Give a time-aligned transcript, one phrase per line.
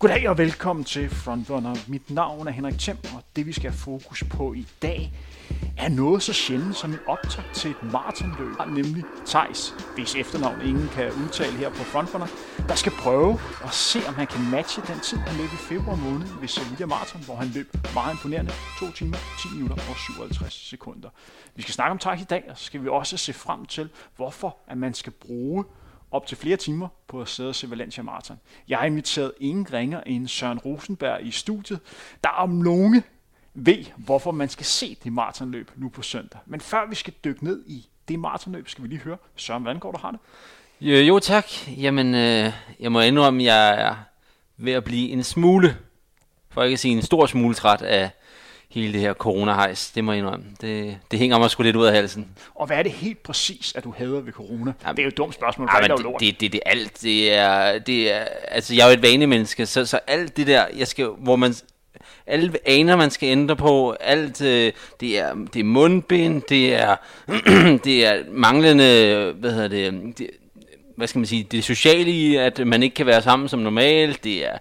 [0.00, 1.74] Goddag og velkommen til Frontrunner.
[1.88, 5.12] Mit navn er Henrik Thiem, og det vi skal have fokus på i dag
[5.78, 10.88] er noget så sjældent som en optag til et maratonløb, nemlig Tejs, hvis efternavn ingen
[10.88, 12.26] kan udtale her på Frontrunner,
[12.68, 15.96] der skal prøve at se, om han kan matche den tid, han løb i februar
[15.96, 20.68] måned ved Sevilla Marathon, hvor han løb meget imponerende 2 timer, 10 minutter og 57
[20.68, 21.08] sekunder.
[21.54, 23.88] Vi skal snakke om Tejs i dag, og så skal vi også se frem til,
[24.16, 25.64] hvorfor at man skal bruge
[26.10, 28.40] op til flere timer på at sidde og se Valencia Marathon.
[28.68, 31.80] Jeg har inviteret ingen ringer end Søren Rosenberg i studiet,
[32.24, 33.04] der om nogen
[33.54, 36.40] ved, hvorfor man skal se det maratonløb nu på søndag.
[36.46, 39.80] Men før vi skal dykke ned i det maratonløb, skal vi lige høre Søren, Vandgaard,
[39.80, 40.20] går du har det?
[40.80, 41.46] Jo, jo tak.
[41.68, 43.96] Jamen, øh, jeg må indrømme, at jeg er
[44.56, 45.76] ved at blive en smule,
[46.50, 48.10] for ikke at sige en stor smule træt af
[48.70, 49.90] hele det her corona-hejs.
[49.94, 50.46] Det må jeg indrømme.
[50.60, 52.28] Det, det hænger mig sgu lidt ud af halsen.
[52.54, 54.72] Og hvad er det helt præcis, at du hader ved corona?
[54.84, 57.02] Jamen, det er jo et dumt spørgsmål, for ja, det, det, det, det, er alt.
[57.02, 60.64] Det er, det er, altså, jeg er jo et vanemenneske, så, så alt det der,
[60.76, 61.54] jeg skal, hvor man
[62.26, 66.96] alle aner, man skal ændre på, alt, øh, det, er, det er mundbind, det er,
[67.84, 70.30] det er manglende, hvad hedder det, det,
[70.96, 74.24] hvad skal man sige, det sociale i, at man ikke kan være sammen som normalt,
[74.24, 74.58] det er,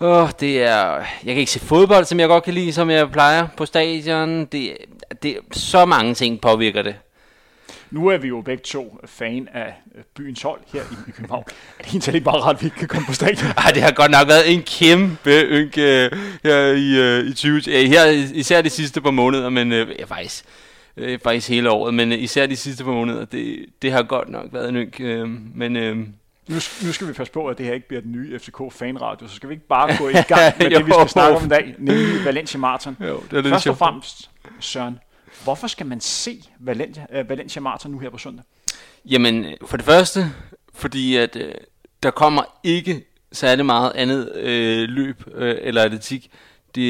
[0.00, 3.10] åh, det er, jeg kan ikke se fodbold, som jeg godt kan lide, som jeg
[3.10, 4.76] plejer på stadion, det,
[5.22, 6.94] det, så mange ting påvirker det.
[7.90, 11.44] Nu er vi jo begge to fan af øh, byens hold her i København.
[11.78, 13.50] Er det egentlig bare ret, at vi ikke kan komme på stadion?
[13.56, 16.10] Ej, det har godt nok været en kæmpe ynke øh,
[16.44, 17.60] her i, uh, i 20...
[17.66, 18.04] Her,
[18.34, 20.44] især de sidste par måneder, men uh, ja, faktisk,
[21.22, 24.68] faktisk hele året, men især de sidste par måneder, det, det har godt nok været
[24.68, 25.00] en ynk.
[25.54, 26.06] Men uh,
[26.50, 29.28] nu, nu skal vi passe på, at det her ikke bliver den nye FCK fanradio,
[29.28, 31.48] så skal vi ikke bare gå i gang med det, vi skal snakke om i
[31.48, 32.96] dag, nemlig Valencia Martin.
[33.00, 34.98] Jo, det er Først og fremmest, Søren,
[35.44, 38.44] Hvorfor skal man se Valencia, uh, Valencia Marathon nu her på søndag?
[39.04, 40.24] Jamen, for det første,
[40.74, 41.42] fordi at uh,
[42.02, 46.30] der kommer ikke særlig meget andet uh, løb uh, eller atletik.
[46.74, 46.82] Det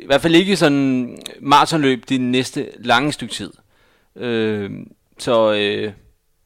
[0.00, 3.52] i hvert fald ikke sådan maratonløb det næste lange stykke tid.
[4.14, 4.86] Uh,
[5.18, 5.52] så,
[5.86, 5.92] uh,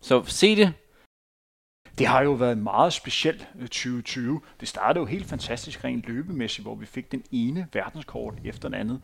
[0.01, 0.73] så se det.
[1.99, 4.41] Det har jo været meget specielt 2020.
[4.61, 8.75] Det startede jo helt fantastisk rent løbemæssigt, hvor vi fik den ene verdenskort efter den
[8.75, 9.03] anden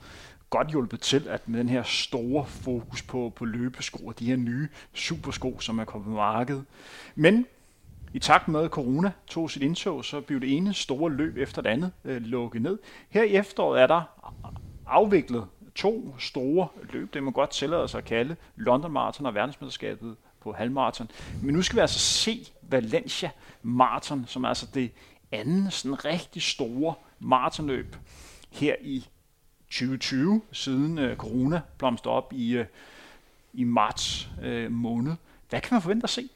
[0.50, 4.36] godt hjulpet til, at med den her store fokus på, på løbesko og de her
[4.36, 6.64] nye supersko, som er kommet på markedet.
[7.14, 7.46] Men
[8.12, 11.62] i takt med, at corona tog sit indtog, så blev det ene store løb efter
[11.62, 12.78] det andet øh, lukket ned.
[13.08, 14.02] Her i efteråret er der
[14.86, 20.16] afviklet to store løb, det man godt tillade sig at kalde London Marathon og verdensmesterskabet
[20.42, 21.10] på halvmarathon.
[21.42, 23.30] Men nu skal vi altså se Valencia
[23.62, 24.90] Marathon, som er altså det
[25.32, 27.96] andet sådan rigtig store maratonløb
[28.50, 29.06] her i
[29.70, 32.66] 2020, siden øh, corona blomster op i, øh,
[33.52, 35.12] i marts øh, måned.
[35.50, 36.28] Hvad kan man forvente at se?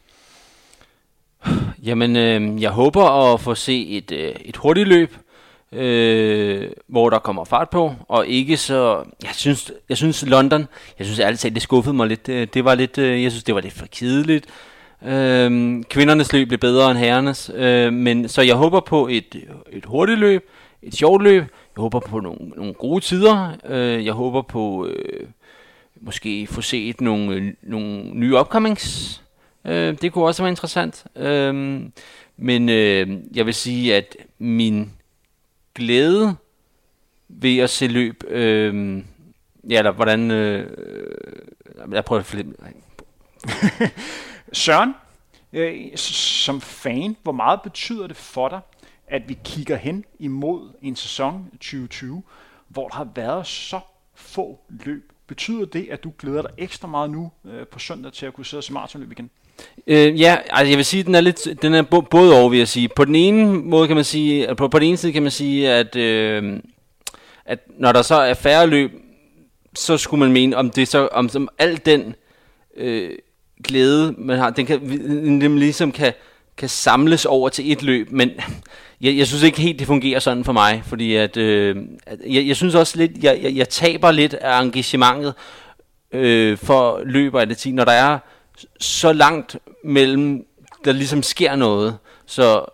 [1.83, 5.17] Jamen, øh, jeg håber at få se et, øh, et hurtigt løb,
[5.75, 9.05] øh, hvor der kommer fart på, og ikke så...
[9.23, 10.67] Jeg synes, jeg synes London,
[10.99, 12.27] jeg synes ærligt talt, det skuffede mig lidt.
[12.27, 14.47] Det, det var lidt, øh, jeg synes, det var lidt for kedeligt.
[15.07, 19.37] Øh, kvindernes løb blev bedre end herrenes, øh, men så jeg håber på et,
[19.73, 20.51] et hurtigt løb,
[20.83, 23.57] et sjovt løb, jeg håber på nogle, nogle gode tider.
[23.69, 25.27] Øh, jeg håber på øh,
[26.01, 29.23] måske få set nogle, nogle nye upcomings.
[29.65, 31.05] Øh, det kunne også være interessant.
[31.17, 31.81] Øh,
[32.37, 34.91] men øh, jeg vil sige, at min
[35.75, 36.37] glæde
[37.29, 39.05] ved at se løb, øh,
[39.71, 40.71] ja, eller hvordan, øh,
[41.93, 42.55] jeg prøver at flippe.
[44.53, 44.95] Søren,
[45.53, 48.61] øh, som fan, hvor meget betyder det for dig,
[49.07, 52.23] at vi kigger hen imod en sæson 2020,
[52.69, 53.81] hvor der har været så
[54.15, 55.13] få løb.
[55.27, 58.47] Betyder det, at du glæder dig ekstra meget nu øh, på søndag til at kunne
[58.47, 59.31] sidde og se maratonløb igen?
[59.87, 62.59] Øh, ja, altså jeg vil sige, at den er lidt, den er både over, vil
[62.59, 62.89] jeg sige.
[62.89, 65.71] På den ene måde kan man sige, på, på den ene side kan man sige,
[65.71, 66.61] at, øh,
[67.45, 68.91] at når der så er færre løb,
[69.77, 72.15] så skulle man mene, om det så, om som al den
[72.77, 73.11] øh,
[73.65, 74.81] glæde, man har, den kan,
[75.41, 76.13] den ligesom kan,
[76.57, 78.31] kan samles over til et løb, men
[79.01, 81.77] jeg, jeg synes ikke helt, det fungerer sådan for mig, fordi at, øh,
[82.27, 85.35] jeg, jeg synes også lidt, jeg, jeg, jeg taber lidt af engagementet
[86.13, 88.19] øh, for løber af det når der er
[88.81, 90.47] så langt mellem,
[90.85, 91.99] der ligesom sker noget.
[92.27, 92.65] Så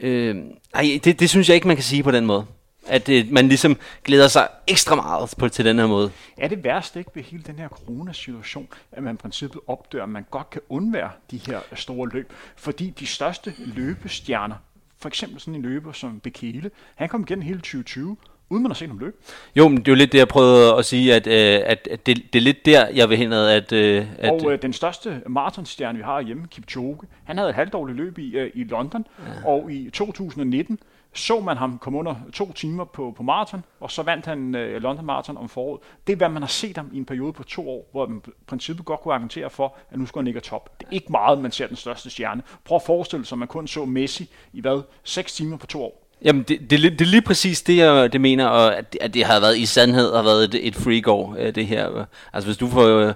[0.00, 0.36] øh,
[0.74, 2.46] ej, det, det synes jeg ikke, man kan sige på den måde.
[2.86, 6.10] At øh, man ligesom glæder sig ekstra meget på, til den her måde.
[6.36, 10.08] Er det værste ikke ved hele den her coronasituation, at man i princippet opdør, at
[10.08, 12.32] man godt kan undvære de her store løb?
[12.56, 14.54] Fordi de største løbestjerner
[14.98, 18.16] for eksempel sådan en løber som Bekele, han kom igen hele 2020,
[18.50, 19.16] uden man har set ham løbe.
[19.56, 22.06] Jo, men det er jo lidt det, jeg prøvede at sige, at, øh, at, at
[22.06, 23.72] det, det er lidt der, jeg vil hen ad, at...
[23.72, 27.96] Øh, at og øh, den største maratonstjerne, vi har hjemme, Kipchoge, han havde et halvdårligt
[27.96, 29.48] løb i, øh, i London, ja.
[29.48, 30.78] og i 2019
[31.12, 34.82] så man ham komme under to timer på, på maraton, og så vandt han øh,
[34.82, 35.80] London Marathon om foråret.
[36.06, 38.22] Det er, hvad man har set ham i en periode på to år, hvor man
[38.26, 40.80] i princippet godt kunne argumentere for, at nu skulle han ikke top.
[40.80, 42.42] Det er ikke meget, man ser den største stjerne.
[42.64, 44.82] Prøv at forestille sig, at man kun så Messi i hvad?
[45.04, 46.07] 6 timer på to år.
[46.24, 49.24] Jamen, det, det, det er lige præcis det, jeg det mener, og at, at det
[49.24, 52.06] har været i sandhed har været et, et freak-år, øh, det her.
[52.32, 53.14] Altså, hvis du får øh,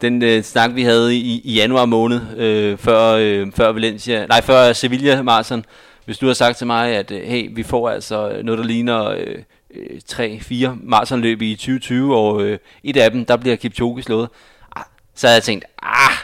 [0.00, 4.40] den øh, snak, vi havde i, i januar måned, øh, før, øh, før Valencia, nej,
[4.40, 5.64] før Sevilla Marathon,
[6.04, 9.04] hvis du har sagt til mig, at øh, hey, vi får altså noget, der ligner
[9.04, 9.38] øh,
[9.74, 14.28] øh 3-4 maratonløb i 2020, og øh, et af dem, der bliver Kipchoge slået,
[14.76, 14.84] ah,
[15.14, 16.16] så havde jeg tænkt, ah,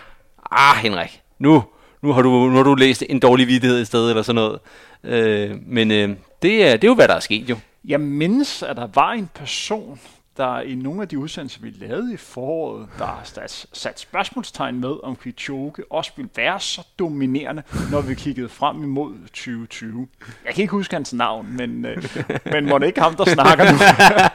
[0.50, 1.64] ah Henrik, nu,
[2.02, 4.58] nu har du, nu har du læst en dårlig vidighed i stedet, eller sådan noget.
[5.04, 6.08] Øh, men øh,
[6.42, 7.56] det, er, det er jo, hvad der er sket jo.
[7.84, 10.00] Jeg mindes, at der var en person,
[10.36, 15.04] der i nogle af de udsendelser, vi lavede i foråret, der har sat spørgsmålstegn med,
[15.04, 20.08] om Kvichoke også ville være så dominerende, når vi kiggede frem imod 2020.
[20.44, 22.04] Jeg kan ikke huske hans navn, men, øh,
[22.52, 23.78] men må det ikke ham, der snakker nu.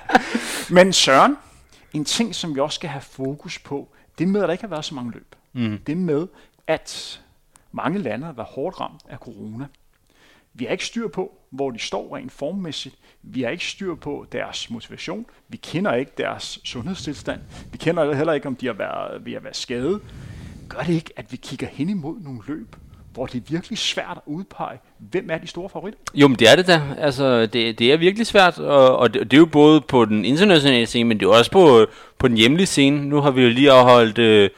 [0.75, 1.37] men Søren,
[1.93, 4.69] en ting, som vi også skal have fokus på, det med, at der ikke har
[4.69, 5.35] været så mange løb.
[5.53, 5.77] Mm.
[5.87, 6.27] Det med,
[6.67, 7.21] at
[7.71, 9.65] mange lande har været hårdt ramt af corona.
[10.53, 12.95] Vi har ikke styr på, hvor de står rent formmæssigt.
[13.23, 15.25] Vi har ikke styr på deres motivation.
[15.49, 17.39] Vi kender ikke deres sundhedstilstand.
[17.71, 20.01] Vi kender heller ikke, om de har været ved at være skadet.
[20.69, 22.75] Gør det ikke, at vi kigger hen imod nogle løb,
[23.13, 25.99] hvor det er virkelig svært at udpege, hvem er de store favoritter?
[26.13, 26.81] Jo, men det er det da.
[26.97, 30.25] Altså, det, det er virkelig svært, og, og det, det er jo både på den
[30.25, 31.85] internationale scene, men det er også på,
[32.17, 33.05] på den hjemlige scene.
[33.05, 34.49] Nu har vi jo lige afholdt øh,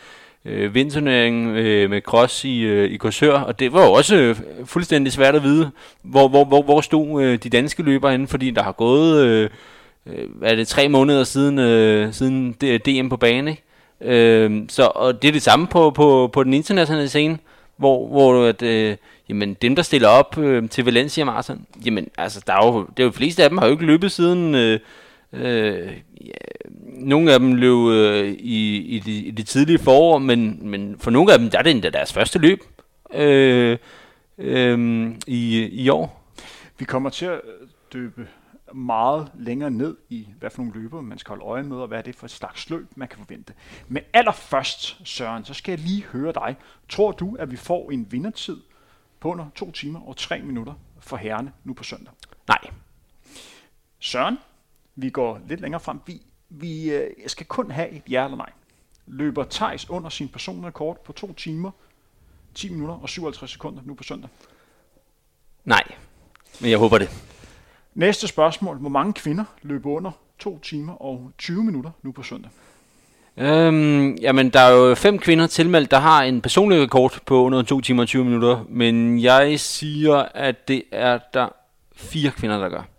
[0.45, 4.36] øh, vindturneringen øh, med cross i, øh, i Korsør, og det var jo også øh,
[4.66, 8.51] fuldstændig svært at vide, hvor, hvor, hvor, hvor stod øh, de danske løbere henne, fordi
[8.51, 9.50] der har gået, øh,
[10.06, 12.51] øh, er det tre måneder siden, øh, siden
[12.86, 13.63] DM på bane, ikke?
[14.01, 17.38] Øh, så, og det er det samme på, på, på den internationale scene,
[17.78, 18.96] hvor, hvor at, øh,
[19.30, 23.00] jamen, dem, der stiller op øh, til Valencia Marathon, jamen, altså, der er jo, det
[23.00, 24.80] er jo de fleste af dem har jo ikke løbet siden, øh,
[25.34, 25.92] øh,
[26.25, 26.31] ja,
[26.98, 31.12] nogle af dem løb øh, i, i, de, i de tidlige forår, men, men for
[31.12, 32.60] nogle af dem der er det endda deres første løb
[33.13, 33.78] øh,
[34.38, 36.24] øh, i, i år.
[36.78, 37.42] Vi kommer til at
[37.94, 38.28] døbe
[38.74, 41.98] meget længere ned i, hvad for nogle løber man skal holde øje med, og hvad
[41.98, 43.54] er det for et slags løb, man kan forvente.
[43.88, 46.56] Men allerførst, Søren, så skal jeg lige høre dig.
[46.89, 48.57] Tror du, at vi får en vindertid
[49.19, 52.13] på under to timer og tre minutter for herrene nu på søndag?
[52.48, 52.60] Nej.
[54.00, 54.38] Søren,
[54.96, 56.00] vi går lidt længere frem.
[56.06, 56.22] Vi
[56.53, 58.50] vi øh, skal kun have et ja eller nej.
[59.07, 61.71] Løber Tejs under sin personlige rekord på 2 timer,
[62.55, 64.29] 10 minutter og 57 sekunder nu på søndag?
[65.65, 65.83] Nej,
[66.61, 67.09] men jeg håber det.
[67.94, 68.77] Næste spørgsmål.
[68.77, 72.51] Hvor mange kvinder løber under 2 timer og 20 minutter nu på søndag?
[73.38, 77.61] Øhm, jamen, der er jo fem kvinder tilmeldt, der har en personlig rekord på under
[77.61, 81.50] 2 timer og 20 minutter, men jeg siger, at det er der
[81.95, 82.93] fire kvinder, der gør.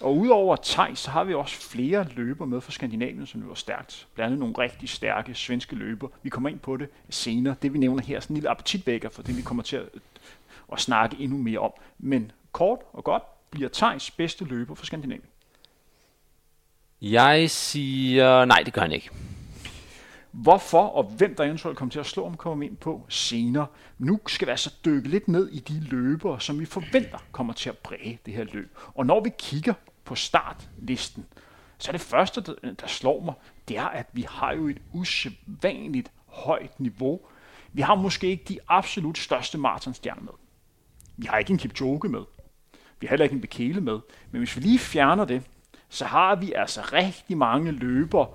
[0.00, 4.06] Og udover Thijs, så har vi også flere løber med fra Skandinavien, som løber stærkt.
[4.14, 6.08] Blandt andet nogle rigtig stærke svenske løber.
[6.22, 7.54] Vi kommer ind på det senere.
[7.62, 9.88] Det vi nævner her er sådan en lille appetitvækker, for det vi kommer til at,
[10.72, 11.72] at snakke endnu mere om.
[11.98, 15.24] Men kort og godt bliver Thijs bedste løber for Skandinavien.
[17.02, 19.10] Jeg siger, nej, det gør han ikke.
[20.30, 23.66] Hvorfor og hvem der eventuelt kommer til at slå om, kommer vi ind på senere.
[23.98, 27.68] Nu skal vi altså dykke lidt ned i de løbere, som vi forventer kommer til
[27.68, 28.76] at præge det her løb.
[28.94, 29.74] Og når vi kigger
[30.04, 31.26] på startlisten,
[31.78, 33.34] så er det første, der, der slår mig,
[33.68, 37.20] det er, at vi har jo et usædvanligt højt niveau.
[37.72, 40.32] Vi har måske ikke de absolut største maratonstjerner med.
[41.16, 42.24] Vi har ikke en Kipchoge med.
[43.00, 43.98] Vi har heller ikke en Bekele med.
[44.30, 45.42] Men hvis vi lige fjerner det,
[45.88, 48.28] så har vi altså rigtig mange løbere,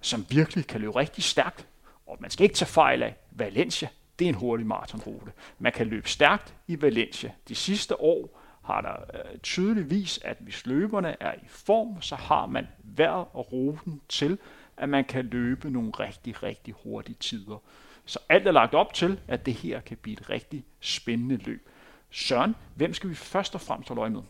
[0.00, 1.66] som virkelig kan løbe rigtig stærkt.
[2.06, 3.88] Og man skal ikke tage fejl af Valencia.
[4.18, 5.32] Det er en hurtig maratonrute.
[5.58, 7.32] Man kan løbe stærkt i Valencia.
[7.48, 12.46] De sidste år har der øh, tydeligvis, at hvis løberne er i form, så har
[12.46, 14.38] man hver og ruten til,
[14.76, 17.62] at man kan løbe nogle rigtig, rigtig hurtige tider.
[18.04, 21.68] Så alt er lagt op til, at det her kan blive et rigtig spændende løb.
[22.10, 24.22] Søren, hvem skal vi først og fremmest holde øje med?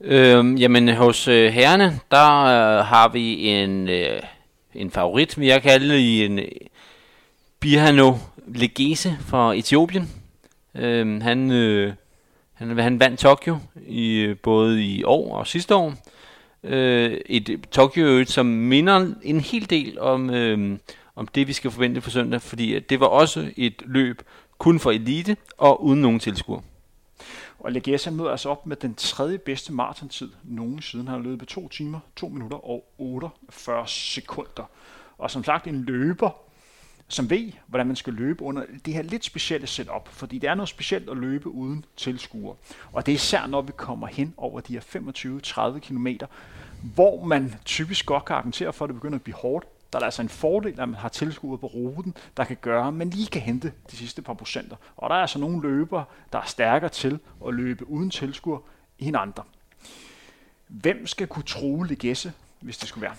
[0.00, 4.20] Øhm, jamen hos øh, herrene, der øh, har vi en, øh,
[4.74, 6.48] en favorit, vi jeg kalde i en øh,
[7.60, 8.14] Birhano
[8.46, 10.10] Legese fra Etiopien.
[10.74, 11.92] Øhm, han, øh,
[12.60, 15.94] han, han vandt Tokyo i, øh, både i år og sidste år.
[16.64, 20.78] Øh, et Tokyo, som minder en hel del om, øh,
[21.16, 24.22] om det, vi skal forvente for søndag, fordi det var også et løb
[24.58, 26.60] kun for elite og uden nogen tilskuer.
[27.58, 31.04] Og Legessa møder altså op med den tredje bedste maratontid nogensinde.
[31.04, 34.70] Han har løbet på 2 timer, 2 minutter og 48 sekunder.
[35.18, 36.30] Og som sagt en løber,
[37.10, 40.54] som ved, hvordan man skal løbe under det her lidt specielle setup, fordi det er
[40.54, 42.54] noget specielt at løbe uden tilskuer.
[42.92, 46.06] Og det er især, når vi kommer hen over de her 25-30 km,
[46.94, 50.04] hvor man typisk godt kan argumentere for, at det begynder at blive hårdt, der er
[50.04, 53.26] altså en fordel, at man har tilskuer på ruten, der kan gøre, at man lige
[53.26, 54.76] kan hente de sidste par procenter.
[54.96, 58.58] Og der er altså nogle løbere, der er stærkere til at løbe uden tilskuer
[58.98, 59.42] end andre.
[60.68, 63.14] Hvem skal kunne true Legesse, hvis det skulle være?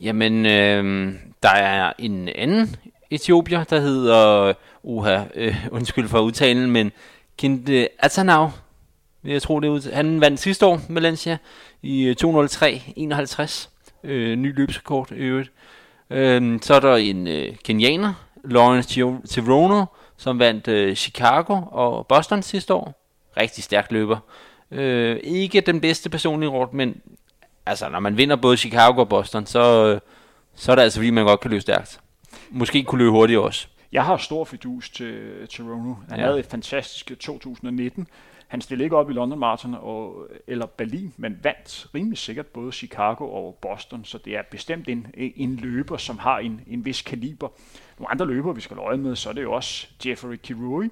[0.00, 2.76] Jamen, øh, der er en anden
[3.10, 6.92] etiopier, der hedder, uha, øh, undskyld for udtalen, men
[7.38, 8.50] Kinde Atanau,
[9.24, 11.38] jeg tror det er Han vandt sidste år Valencia
[11.82, 13.68] i øh, 203-51.
[14.04, 15.52] Øh, ny løbsrekord i øvrigt.
[16.10, 18.12] Øh, så er der en øh, kenianer,
[18.44, 18.88] Lawrence
[19.28, 19.84] Tirono,
[20.16, 23.02] som vandt øh, Chicago og Boston sidste år.
[23.36, 24.18] Rigtig stærk løber.
[24.70, 27.00] Øh, ikke den bedste personlige råd, men
[27.66, 30.00] altså, når man vinder både Chicago og Boston, så, øh,
[30.54, 32.00] så er det altså fordi, man godt kan løbe stærkt.
[32.50, 33.68] Måske kunne løbe hurtigt også.
[33.92, 35.94] Jeg har stor fidus til Tirono.
[36.08, 36.24] Han ja.
[36.24, 38.06] havde et fantastisk 2019.
[38.48, 42.72] Han stillede ikke op i London Marathon og, eller Berlin, men vandt rimelig sikkert både
[42.72, 47.02] Chicago og Boston, så det er bestemt en, en løber, som har en, en vis
[47.02, 47.48] kaliber.
[47.98, 50.88] Nogle andre løber, vi skal øje med, så er det jo også Jeffrey Kirui,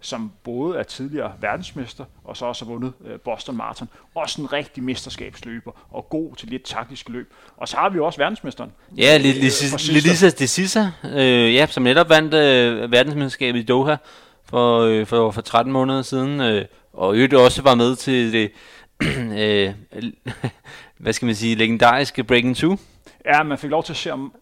[0.00, 3.88] som både er tidligere verdensmester, og så også har vundet øh, Boston Marathon.
[4.14, 7.32] Også en rigtig mesterskabsløber, og god til lidt taktisk løb.
[7.56, 8.72] Og så har vi også verdensmesteren.
[8.96, 13.96] Ja, øh, Lisa Desisa, øh, ja, som netop vandt øh, verdensmesterskabet i Doha
[14.44, 16.40] for, øh, for, for 13 måneder siden.
[16.40, 18.52] Øh, og øvrigt også var med til det,
[19.42, 19.74] øh,
[21.02, 22.76] hvad skal man sige, legendariske Breaking 2.
[23.24, 24.32] Ja, man fik lov til at se om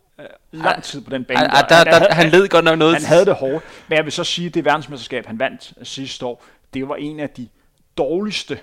[0.52, 1.56] lang tid på den bane.
[1.56, 2.94] Ah, der, der, der, han led godt nok noget.
[2.94, 3.64] Han havde det hårdt.
[3.88, 6.44] Men jeg vil så sige, at det verdensmesterskab, han vandt sidste år,
[6.74, 7.48] det var en af de
[7.96, 8.58] dårligste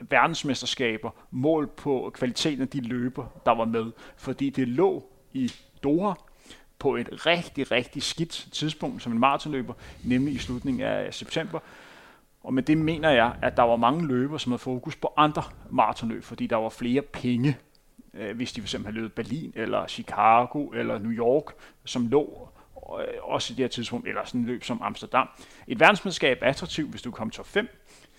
[0.00, 3.86] verdensmesterskaber mål på kvaliteten af de løber, der var med.
[4.16, 6.12] Fordi det lå i Doha
[6.78, 11.58] på et rigtig, rigtig skidt tidspunkt som en maratonløber, nemlig i slutningen af september.
[12.42, 15.42] Og med det mener jeg, at der var mange løber, som havde fokus på andre
[15.70, 17.56] maratonløb, fordi der var flere penge,
[18.18, 21.44] øh, hvis de fx havde løbet Berlin, eller Chicago, eller New York,
[21.84, 22.48] som lå
[23.00, 25.28] øh, også i det her tidspunkt, eller sådan en løb som Amsterdam.
[25.68, 27.68] Et verdensmesterskab er attraktivt, hvis du kommer top 5.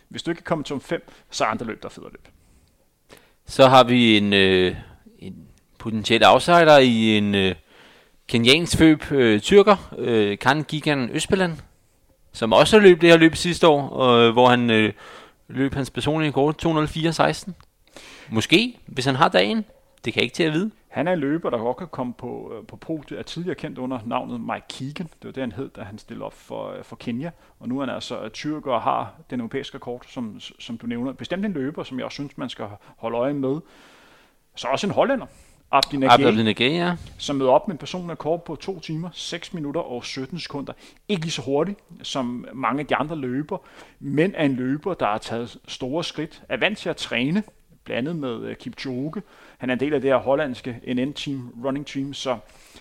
[0.10, 2.28] Hvis du ikke kommer top 5, så er andre løb, der er federe løb.
[3.46, 4.76] Så har vi en, øh,
[5.20, 7.56] en potentiel outsider i en øh,
[8.28, 11.58] kenyansk føb øh, tyrker, øh, Kan Gigan Østbeland,
[12.32, 14.94] som også løb det her løb sidste år, øh, hvor han øh,
[15.48, 17.52] løb hans personlige kort 204-16.
[18.30, 19.66] Måske, hvis han har dagen.
[20.06, 20.72] Det kan jeg ikke til at vide.
[20.88, 23.78] Han er en løber, der godt kan komme på, øh, på podiet, er tidligere kendt
[23.78, 25.08] under navnet Mike Keegan.
[25.08, 27.32] Det var det, han hed, da han stillede op for, øh, for Kenya.
[27.60, 31.14] Og nu er han altså tyrker og har den europæiske rekord, som, som du nævner.
[31.14, 32.66] Bestemt en løber, som jeg også synes, man skal
[32.98, 33.60] holde øje med.
[34.56, 35.26] Så også en hollænder,
[35.72, 36.96] Abdi Nagay, ja.
[37.18, 40.74] som møder op med en personlig rekord på 2 timer, 6 minutter og 17 sekunder.
[41.08, 43.58] Ikke lige så hurtigt som mange af de andre løber,
[44.00, 47.44] men er en løber, der har taget store skridt, er vant til at træne,
[47.84, 49.22] blandet med Kipchoge.
[49.60, 52.38] Han er en del af det her hollandske NN-team, running team, så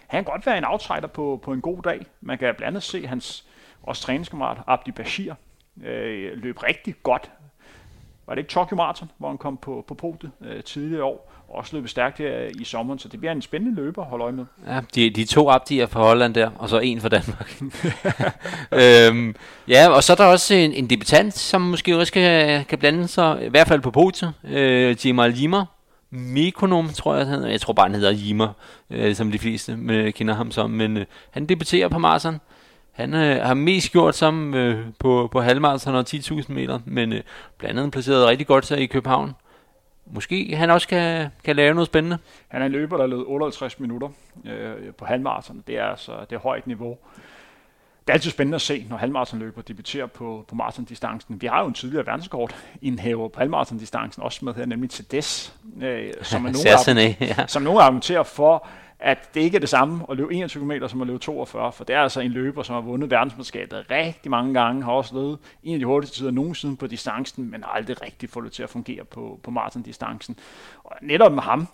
[0.06, 2.06] han kan godt være en outsider på, på en god dag.
[2.20, 3.44] Man kan blandt andet se hans
[3.82, 5.34] også træningskammerat Abdi Bashir
[5.84, 7.30] øh, løb rigtig godt.
[8.26, 11.32] Var det ikke Tokyo Marathon, hvor han kom på, på podiet øh, tidligere år?
[11.48, 14.32] også løbet stærkt her i sommeren, så det bliver en spændende løber at holde øje
[14.32, 14.44] med.
[14.66, 17.62] Ja, de, de to Abdier fra Holland der, og så en fra Danmark.
[19.12, 19.34] øhm,
[19.68, 23.08] ja, og så er der også en, en debutant, som måske også kan, kan blande
[23.08, 25.64] sig, i hvert fald på podiet, øh, Jamal Yima,
[26.10, 28.48] Mekonom, tror jeg, han, jeg tror bare, han hedder Jima,
[28.90, 32.40] øh, som de fleste øh, kender ham som, men øh, han debuterer på Marsen.
[32.92, 37.20] Han øh, har mest gjort sammen øh, på, på halvmarathon og 10.000 meter, men øh,
[37.58, 39.34] blandt andet placeret rigtig godt sig i København
[40.10, 42.18] måske han også kan, kan lave noget spændende.
[42.48, 44.08] Han er en løber, der har løbet 58 minutter
[44.44, 45.64] øh, på halvmarathon.
[45.66, 46.98] Det er altså det er højt niveau.
[48.08, 51.40] Det er altid spændende at se, når halvmarathonløber debuterer på, på maratondistancen.
[51.40, 56.12] Vi har jo en tidligere verdenskort indhæver på halvmaratondistancen, også med her, nemlig Tedesco, øh,
[56.22, 56.50] som, er
[56.96, 57.46] nogen, ja.
[57.46, 58.66] som nogen argumenterer for,
[59.00, 61.84] at det ikke er det samme at løbe 21 km som at løbe 42, for
[61.84, 65.38] det er altså en løber, som har vundet verdensmesterskabet rigtig mange gange, har også løbet
[65.62, 68.70] en af de hurtigste tider nogensinde på distancen, men aldrig rigtig fået det til at
[68.70, 70.38] fungere på, på maratondistancen.
[70.84, 71.68] Og netop med ham,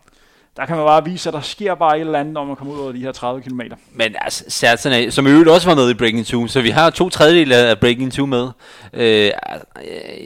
[0.57, 2.75] der kan man bare vise, at der sker bare et eller andet, når man kommer
[2.75, 3.61] ud over de her 30 km.
[3.93, 7.09] Men altså, Sertan, som øvrigt også var med i Breaking 2, så vi har to
[7.09, 8.49] tredjedele af Breaking 2 med.
[8.93, 9.31] Øh,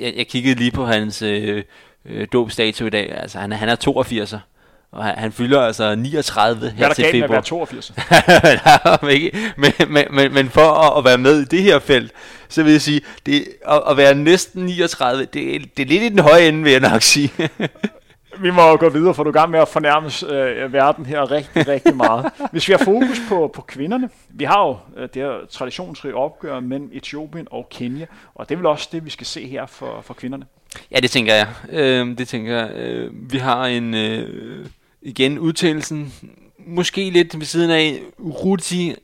[0.00, 1.62] jeg, jeg kiggede lige på hans øh,
[2.06, 3.12] øh, dåbsdato i dag.
[3.22, 4.38] Altså, han, han er 82'er.
[4.92, 7.28] Og han, han fylder altså 39 Hvad her er der til februar.
[7.28, 7.92] være 82?
[9.02, 9.38] Nej, ikke.
[9.56, 12.12] men, men, men, men for at, at være med i det her felt,
[12.48, 16.02] så vil jeg sige, det, at, at være næsten 39, det, er- det er lidt
[16.02, 17.30] i den høje ende, vil jeg nok sige.
[18.42, 21.06] Vi må jo gå videre, for du er i gang med at fornærme øh, verden
[21.06, 22.32] her rigtig, rigtig meget.
[22.52, 26.60] Hvis vi har fokus på, på kvinderne, vi har jo øh, det her traditionsrige opgør
[26.60, 30.00] mellem Etiopien og Kenya, og det er vel også det, vi skal se her for,
[30.02, 30.46] for kvinderne.
[30.90, 31.46] ja, det tænker jeg.
[31.70, 32.70] Øh, det tænker jeg.
[32.76, 34.66] Øh, vi har en, øh,
[35.02, 36.14] igen, udtalelsen,
[36.66, 38.94] måske lidt ved siden af Ruti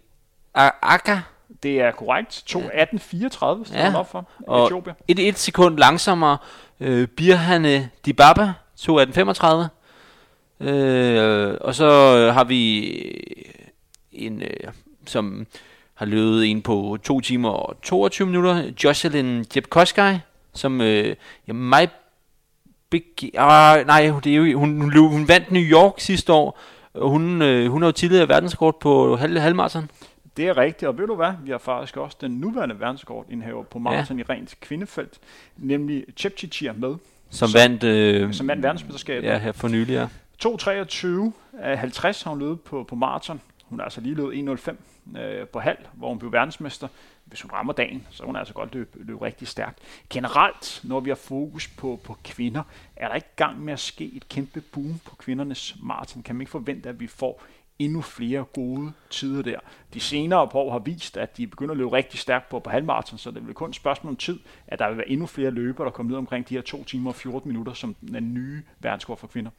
[0.82, 1.16] Aka,
[1.62, 2.42] Det er korrekt.
[2.50, 3.98] 2.18.34 står Ja.
[3.98, 4.96] op for Og- Etiopien.
[5.08, 6.36] et, et sekund langsommere,
[6.80, 8.52] øh, Birhane Dibaba,
[8.88, 10.66] 2.18.35.
[10.68, 11.86] Øh, og så
[12.34, 12.94] har vi
[14.12, 14.72] en, øh,
[15.06, 15.46] som
[15.94, 20.18] har løbet en på 2 timer og 22 minutter, Jocelyn Jepkoskaj,
[20.52, 21.16] som øh,
[21.48, 21.88] ja, mig
[23.38, 26.58] ah, nej, det er jo, hun, hun, hun vandt New York sidste år,
[26.94, 29.90] og hun, øh, hun er jo tidligere verdenskort på halv, halvmarathon.
[30.36, 31.32] Det er rigtigt, og ved du hvad?
[31.44, 34.22] Vi har faktisk også den nuværende verdensrekordindhaver på maraton ja.
[34.22, 35.18] i rent kvindefelt,
[35.56, 36.94] nemlig Chepchirchir med,
[37.34, 39.28] Som Så- vandt, øh, som vandt verdensmesterskabet.
[39.28, 40.06] ja, her for nylig, ja.
[40.38, 43.40] 2.23 af 50 har hun løbet på, på maraton.
[43.64, 46.88] Hun har altså lige løbet 1.05 øh, på halv, hvor hun blev verdensmester.
[47.24, 49.78] Hvis hun rammer dagen, så hun altså godt løbe, løbe rigtig stærkt.
[50.10, 52.62] Generelt, når vi har fokus på, på kvinder,
[52.96, 56.22] er der ikke gang med at ske et kæmpe boom på kvindernes maraton.
[56.22, 57.42] Kan man ikke forvente, at vi får
[57.78, 59.58] endnu flere gode tider der.
[59.94, 62.70] De senere på år har vist, at de begynder at løbe rigtig stærkt på, på
[62.70, 65.50] halvmarathon, så det vil kun et spørgsmål om tid, at der vil være endnu flere
[65.50, 68.62] løbere, der kommer ned omkring de her 2 timer og 14 minutter, som den nye
[68.80, 69.50] verdenskår for kvinder.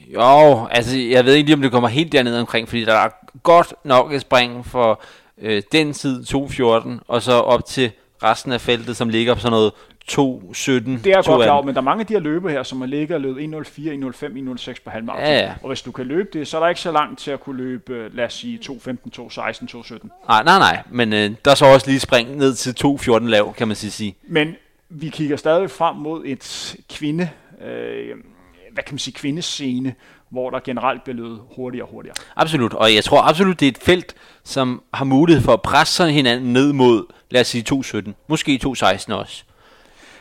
[0.00, 3.08] Jo, altså jeg ved ikke lige, om det kommer helt dernede omkring, fordi der er
[3.42, 5.02] godt nok et spring for
[5.38, 7.90] øh, den tid 2.14, og så op til
[8.22, 9.72] resten af feltet, som ligger på sådan noget
[10.10, 10.20] 2.17.
[10.20, 12.80] Det er jeg godt klar men der er mange af de her løber her, som
[12.80, 15.26] har ligget og løbet 1.04, 1.05, 1.06 på halvmaraton.
[15.26, 15.54] Ja, ja.
[15.62, 17.56] Og hvis du kan løbe det, så er der ikke så langt til at kunne
[17.56, 20.08] løbe, øh, lad os sige, 2.15, 2.16, 2.17.
[20.28, 23.54] Nej, nej, nej, men øh, der er så også lige spring ned til 2.14 lav,
[23.54, 23.90] kan man sige.
[23.90, 24.14] sige.
[24.22, 24.56] Men
[24.88, 27.30] vi kigger stadig frem mod et kvinde,
[27.64, 28.16] øh,
[28.72, 29.94] hvad kan man sige, kvindescene,
[30.30, 32.16] hvor der generelt bliver løbet hurtigere og hurtigere.
[32.36, 34.14] Absolut, og jeg tror absolut, det er et felt,
[34.44, 39.12] som har mulighed for at presse hinanden ned mod, lad os sige 2.17, måske 2.16
[39.12, 39.44] også.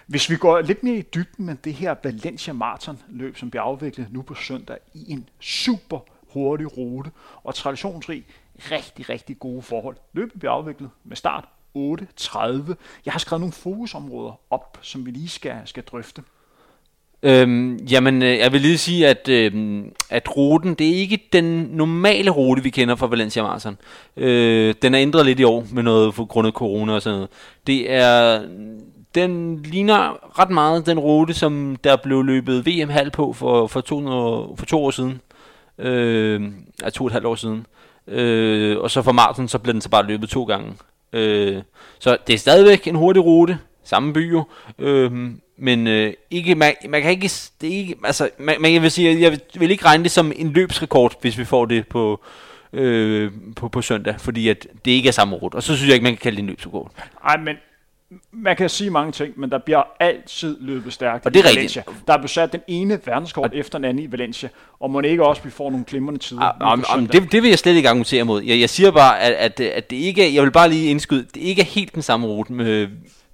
[0.10, 3.64] Hvis vi går lidt mere i dybden med det her Valencia Marathon løb, som bliver
[3.64, 6.00] afviklet nu på søndag i en super
[6.34, 7.12] hurtig rute
[7.44, 8.26] og traditionsrig,
[8.72, 9.96] rigtig, rigtig gode forhold.
[10.14, 11.46] Løbet bliver afviklet med start
[11.78, 12.40] 8.30.
[13.06, 16.22] Jeg har skrevet nogle fokusområder op, som vi lige skal, skal drøfte.
[17.24, 21.44] Øhm, jamen, øh, jeg vil lige sige, at, øhm, at ruten, det er ikke den
[21.72, 23.78] normale rute, vi kender fra Valencia Marathon.
[24.18, 27.30] Øh, den er ændret lidt i år med noget for grundet corona og sådan noget.
[27.68, 28.42] Det er,
[29.16, 34.48] den ligner ret meget den rute, som der blev løbet VM-halv på for, for, 200,
[34.58, 35.22] for to år siden.
[35.78, 36.52] Øh,
[36.84, 37.66] altså to og et halvt år siden.
[38.08, 40.74] Øh, og så for Martin, så blev den så bare løbet to gange.
[41.14, 41.62] Øh,
[42.00, 44.44] så det er stadigvæk en hurtig rute, samme by jo,
[44.80, 45.12] øh,
[45.58, 48.92] men øh, ikke, man, man kan ikke, det er ikke, altså, man, man, jeg vil
[48.92, 52.22] sige, jeg vil ikke regne det som en løbsrekord, hvis vi får det på,
[52.74, 55.94] øh, på, på søndag, fordi at det ikke er samme rute, og så synes jeg
[55.94, 56.92] ikke, man kan kalde det en løbsrekord.
[57.24, 57.56] Nej, men
[58.32, 61.48] man kan sige mange ting, men der bliver altid løbet stærkt Og det er i
[61.48, 61.76] rigtigt.
[61.78, 61.84] Valencia.
[62.08, 65.44] Der er besat den ene verdenskort efter den anden i Valencia, og må ikke også,
[65.44, 68.24] vi får nogle glimrende tider Ah, om, om, det, det vil jeg slet ikke argumentere
[68.24, 68.44] mod.
[68.44, 71.24] Jeg, jeg siger bare, at, at, at det ikke er, jeg vil bare lige indskyde,
[71.34, 72.54] det ikke er helt den samme rute.
[72.54, 72.88] Med,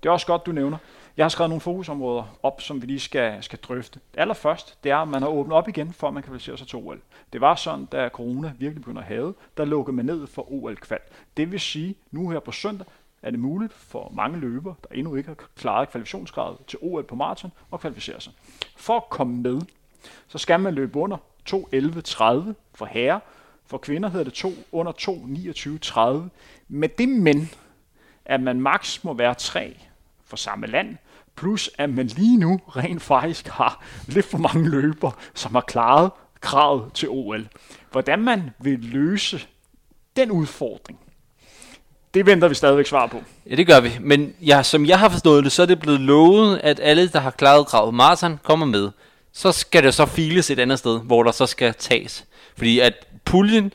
[0.04, 0.78] Det er også godt, du nævner.
[1.18, 4.00] Jeg har skrevet nogle fokusområder op, som vi lige skal, skal drøfte.
[4.14, 6.58] Det allerførst, det er, at man har åbnet op igen, for at man kan kvalificere
[6.58, 7.00] sig til OL.
[7.34, 11.00] Det var sådan, da corona virkelig begynder at have, der lukkede man ned for OL-kval.
[11.38, 12.86] Det vil sige, nu her på søndag,
[13.26, 17.16] er det muligt for mange løbere, der endnu ikke har klaret kvalifikationsgradet til OL på
[17.16, 18.34] maraton, at kvalificere sig.
[18.76, 19.62] For at komme med,
[20.28, 21.18] så skal man løbe under
[21.50, 23.20] 2.11.30 for herrer.
[23.66, 26.30] For kvinder hedder det 2 under 2.29.30.
[26.68, 27.50] Med det men,
[28.26, 29.80] at man maks må være 3
[30.26, 30.98] for samme land,
[31.36, 36.12] plus at man lige nu rent faktisk har lidt for mange løber, som har klaret
[36.42, 37.48] kravet til OL.
[37.92, 39.48] Hvordan man vil løse
[40.16, 41.00] den udfordring,
[42.16, 43.24] det venter vi stadigvæk svar på.
[43.50, 43.92] ja, det gør vi.
[44.00, 47.20] Men ja, som jeg har forstået det, så er det blevet lovet, at alle, der
[47.20, 48.92] har klaret gravet maraton, kommer med.
[49.34, 52.26] Så skal det så files et andet sted, hvor der så skal tages.
[52.58, 53.74] Fordi at puljen,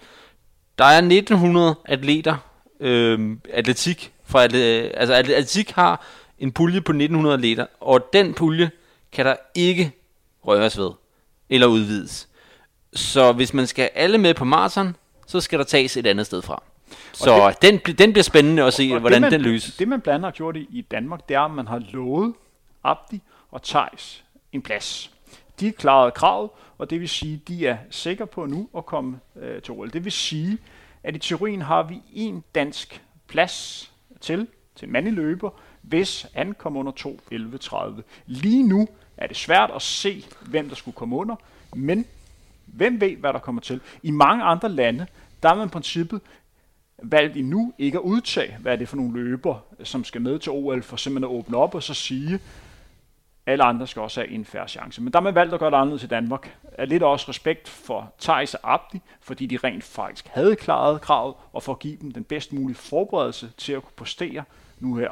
[0.79, 2.37] der er 1900 atleter,
[2.81, 6.07] øh, atletik, fra, øh, altså atletik har
[6.39, 8.71] en pulje på 1900 atleter, og den pulje
[9.13, 9.93] kan der ikke
[10.47, 10.91] røres ved,
[11.51, 12.29] eller udvides.
[12.93, 16.43] Så hvis man skal alle med på maraton, så skal der tages et andet sted
[16.43, 16.63] fra.
[17.13, 19.77] Så det- den, den bliver spændende at se, Og hvordan det, man, den løses.
[19.77, 22.35] Det man blandt andet har gjort i, i Danmark, det er, at man har lovet
[22.85, 25.11] Abdi og Thijs en plads.
[25.61, 29.63] De klarede kravet, og det vil sige, de er sikre på nu at komme øh,
[29.63, 29.91] til OL.
[29.93, 30.59] Det vil sige,
[31.05, 35.51] at i teorien har vi en dansk plads til, til mandlig løber,
[35.83, 36.93] hvis han kommer under
[37.97, 38.03] 2.11.30.
[38.27, 41.37] Lige nu er det svært at se, hvem der skulle komme under,
[41.77, 42.07] men
[42.67, 43.81] hvem ved, hvad der kommer til.
[44.03, 45.07] I mange andre lande,
[45.43, 46.21] der er man i princippet
[47.03, 50.53] valgt endnu ikke at udtage, hvad er det for nogle løber, som skal med til
[50.53, 52.41] OL, for simpelthen at åbne op og så sige,
[53.47, 55.03] alle andre skal også have en færre chance.
[55.03, 56.57] Men der har man valgt at gøre det anderledes i Danmark.
[56.73, 61.35] Er lidt også respekt for Thijs og Abdi, fordi de rent faktisk havde klaret kravet,
[61.53, 64.45] og for at give dem den bedst mulige forberedelse til at kunne præstere
[64.79, 65.11] nu her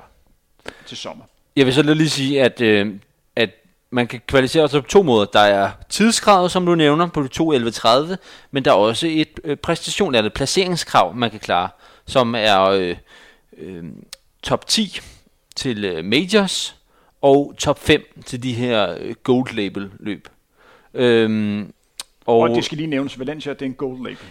[0.87, 1.25] til sommer.
[1.57, 2.95] Jeg vil så lige sige, at, øh,
[3.37, 3.51] at
[3.91, 5.27] man kan kvalificere sig på to måder.
[5.27, 8.17] Der er tidskravet, som du nævner, på 2.11.30,
[8.51, 11.69] men der er også et øh, præstation, eller et placeringskrav, man kan klare,
[12.09, 12.97] som er øh,
[13.59, 13.85] øh,
[14.43, 15.01] top 10
[15.57, 16.77] til øh, majors,
[17.23, 20.29] og top 5 til de her øh, gold label løb.
[20.95, 21.73] Øhm,
[22.27, 24.27] og, og det skal lige nævnes, Valencia det er en gold label.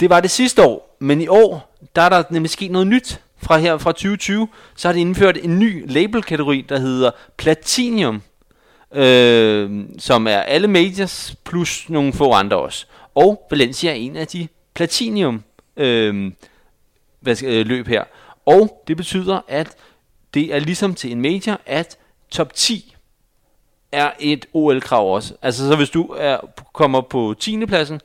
[0.00, 3.20] Det var det sidste år, men i år, der er der nemlig sket noget nyt
[3.36, 4.48] fra her fra 2020.
[4.76, 8.22] Så har de indført en ny label-kategori, der hedder Platinum,
[8.94, 12.86] øh, som er alle majors plus nogle få andre også.
[13.14, 15.42] Og Valencia er en af de Platinum
[15.76, 16.32] øh, øh,
[17.26, 18.04] Øh, løb her.
[18.46, 19.76] Og det betyder, at
[20.34, 21.98] det er ligesom til en major, at
[22.30, 22.96] top 10
[23.92, 25.34] er et OL-krav også.
[25.42, 26.38] Altså så hvis du er,
[26.72, 27.66] kommer på 10.
[27.66, 28.00] pladsen,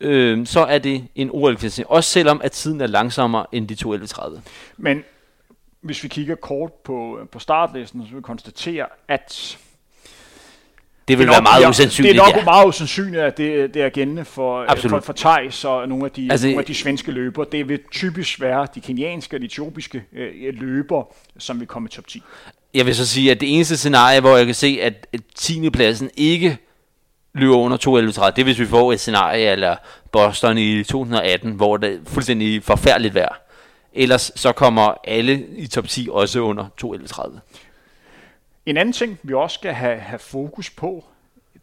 [0.00, 1.86] øh, så er det en OL-klasse.
[1.86, 4.40] Også selvom at tiden er langsommere end de 2.11.30.
[4.76, 5.04] Men
[5.80, 9.58] hvis vi kigger kort på, øh, på startlisten, så vil vi konstatere, at
[11.08, 12.14] det vil det være meget bliver, usandsynligt.
[12.14, 12.44] Det er nok ja.
[12.44, 16.28] meget usandsynligt, at det, det er gældende for, for, for Thijs og nogle af, de,
[16.30, 17.44] altså, nogle af de svenske løber.
[17.44, 21.90] Det vil typisk være de kenianske og de etiopiske øh, løber, som vil komme i
[21.90, 22.22] top 10.
[22.74, 25.70] Jeg vil så sige, at det eneste scenarie, hvor jeg kan se, at 10.
[25.70, 26.58] pladsen ikke
[27.34, 29.76] løber under 2.11.30, det er hvis vi får et scenarie eller
[30.12, 33.40] Boston i 2018, hvor det er fuldstændig forfærdeligt vejr.
[33.92, 37.38] Ellers så kommer alle i top 10 også under 2.11.30.
[38.66, 41.04] En anden ting, vi også skal have, have fokus på,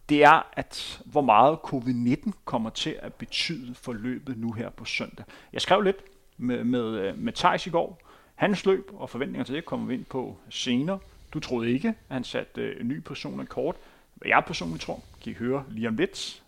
[0.08, 4.84] det er, at hvor meget covid-19 kommer til at betyde for løbet nu her på
[4.84, 5.24] søndag.
[5.52, 5.96] Jeg skrev lidt
[6.36, 8.02] med, med, øh, med Thijs i går,
[8.42, 10.98] Hans løb og forventninger til det kommer vi ind på senere.
[11.32, 13.76] Du troede ikke, at han satte en ny person kort.
[14.14, 16.42] Hvad jeg personligt tror, kan I høre lige om lidt.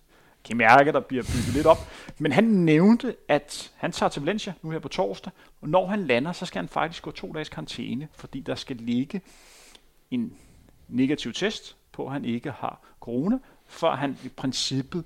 [0.44, 1.78] Kan I mærke, at der bliver bygget lidt op.
[2.18, 6.06] Men han nævnte, at han tager til Valencia nu her på torsdag, og når han
[6.06, 9.20] lander, så skal han faktisk gå to dages karantæne, fordi der skal ligge
[10.10, 10.32] en
[10.88, 15.04] negativ test på, at han ikke har corona, før han i princippet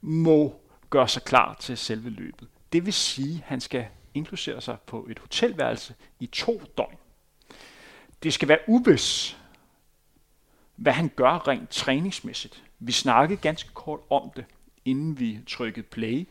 [0.00, 2.48] må gøre sig klar til selve løbet.
[2.72, 6.96] Det vil sige, at han skal indlucere sig på et hotelværelse i to døgn.
[8.22, 9.38] Det skal være uvis,
[10.76, 12.64] hvad han gør rent træningsmæssigt.
[12.78, 14.44] Vi snakkede ganske kort om det,
[14.84, 16.28] inden vi trykkede play.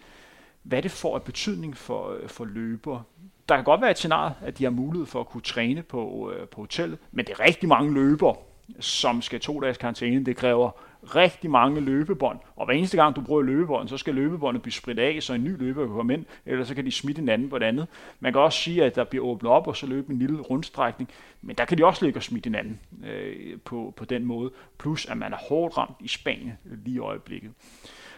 [0.64, 3.02] Hvad det får af betydning for, øh, for løber.
[3.50, 6.32] Der kan godt være et scenarie, at de har mulighed for at kunne træne på,
[6.32, 8.36] øh, på hotellet, men det er rigtig mange løber,
[8.80, 10.26] som skal to dages karantæne.
[10.26, 10.72] Det kræver
[11.16, 15.00] rigtig mange løbebånd, og hver eneste gang du bruger løbebånd, så skal løbebåndet blive spredt
[15.00, 17.56] af, så en ny løber kan komme ind, eller så kan de smitte hinanden på
[17.56, 17.88] et andet.
[18.20, 21.10] Man kan også sige, at der bliver åbnet op, og så løbe en lille rundstrækning,
[21.42, 24.52] men der kan de også ligge og smitte hinanden øh, på, på den måde.
[24.78, 27.52] Plus at man er hårdt ramt i Spanien lige i øjeblikket.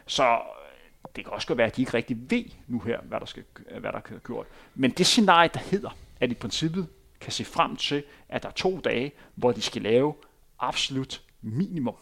[0.06, 3.20] Så øh, det kan også godt være, at de ikke rigtig ved nu her, hvad
[3.20, 3.44] der, skal,
[3.80, 4.46] hvad der kan gjort.
[4.76, 6.88] Men det scenarie, der hedder, at i princippet
[7.22, 10.14] kan se frem til, at der er to dage, hvor de skal lave
[10.60, 11.96] absolut minimum.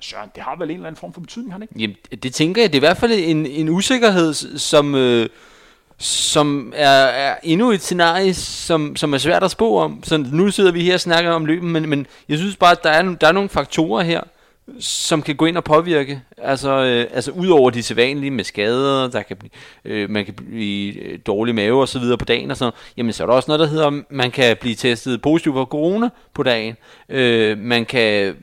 [0.00, 1.80] Søren, det har vel en eller anden form for betydning, har det ikke?
[1.80, 2.72] Jamen, det tænker jeg.
[2.72, 5.28] Det er i hvert fald en, en usikkerhed, som, øh,
[5.98, 10.02] som er, er endnu et scenarie, som, som er svært at spå om.
[10.02, 12.82] Så nu sidder vi her og snakker om løben, men, men jeg synes bare, at
[12.82, 14.20] der er, der er nogle faktorer her,
[14.78, 16.22] som kan gå ind og påvirke.
[16.38, 19.50] Altså, øh, altså ud over de sædvanlige med skader, der kan blive,
[19.84, 23.12] øh, man kan blive øh, dårlig mave og så videre på dagen og sådan jamen
[23.12, 26.42] så er der også noget, der hedder, man kan blive testet positiv for corona på
[26.42, 26.76] dagen.
[27.08, 28.36] Øh, man kan,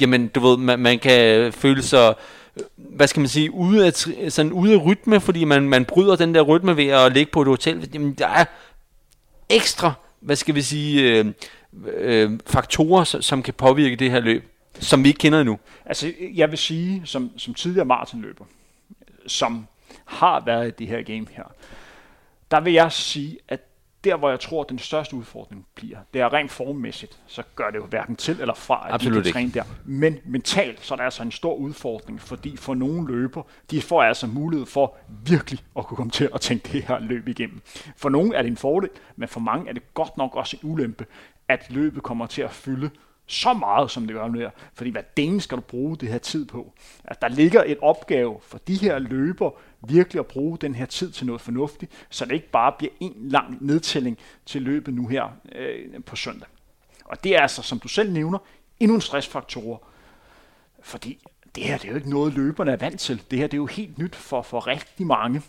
[0.00, 2.14] jamen du ved, man, man kan føle sig øh,
[2.76, 3.92] hvad skal man sige, ude af,
[4.32, 7.42] sådan ude af rytme, fordi man, man bryder den der rytme ved at ligge på
[7.42, 7.90] et hotel.
[7.94, 8.44] Jamen, der er
[9.48, 11.26] ekstra, hvad skal vi sige, øh,
[11.96, 14.53] øh, faktorer, som kan påvirke det her løb.
[14.84, 15.58] Som vi ikke kender endnu.
[15.86, 18.44] Altså, jeg vil sige, som, som tidligere maratonløber,
[19.26, 19.66] som
[20.04, 21.44] har været i det her game her,
[22.50, 23.60] der vil jeg sige, at
[24.04, 27.70] der, hvor jeg tror, at den største udfordring bliver, det er rent formmæssigt, så gør
[27.70, 29.64] det jo hverken til eller fra, at Absolut de kan træne der.
[29.84, 34.02] Men mentalt, så er der altså en stor udfordring, fordi for nogle løber, de får
[34.02, 37.60] altså mulighed for virkelig at kunne komme til at tænke det her løb igennem.
[37.96, 40.70] For nogle er det en fordel, men for mange er det godt nok også en
[40.70, 41.06] ulempe,
[41.48, 42.90] at løbet kommer til at fylde
[43.26, 44.50] så meget, som det gør nu her.
[44.74, 46.72] Fordi hvad delen skal du bruge det her tid på?
[47.04, 51.10] At der ligger et opgave for de her løber virkelig at bruge den her tid
[51.10, 55.28] til noget fornuftigt, så det ikke bare bliver en lang nedtælling til løbet nu her
[55.52, 56.48] øh, på søndag.
[57.04, 58.38] Og det er altså, som du selv nævner,
[58.80, 59.82] endnu en stressfaktor.
[60.82, 61.18] Fordi
[61.54, 63.22] det her det er jo ikke noget, løberne er vant til.
[63.30, 65.42] Det her det er jo helt nyt for, for rigtig mange.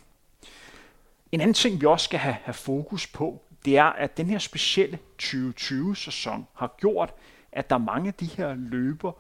[1.32, 4.40] En anden ting, vi også skal have, have fokus på, det er, at den her
[4.40, 7.14] specielle 2020-sæson har gjort,
[7.56, 9.12] at der er mange af de her løber,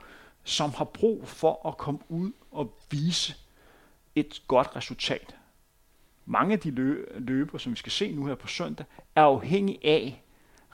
[0.43, 3.35] som har brug for at komme ud og vise
[4.15, 5.35] et godt resultat.
[6.25, 6.71] Mange af de
[7.19, 10.21] løber, som vi skal se nu her på søndag, er afhængige af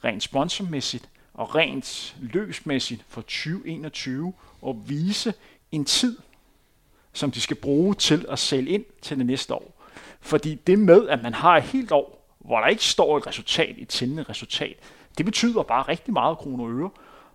[0.03, 4.33] rent sponsormæssigt og rent løsmæssigt for 2021
[4.67, 5.33] at vise
[5.71, 6.17] en tid,
[7.13, 9.81] som de skal bruge til at sælge ind til det næste år.
[10.21, 13.75] Fordi det med, at man har et helt år, hvor der ikke står et resultat,
[13.77, 14.75] et tændende resultat,
[15.17, 16.89] det betyder bare rigtig meget kroner og øre.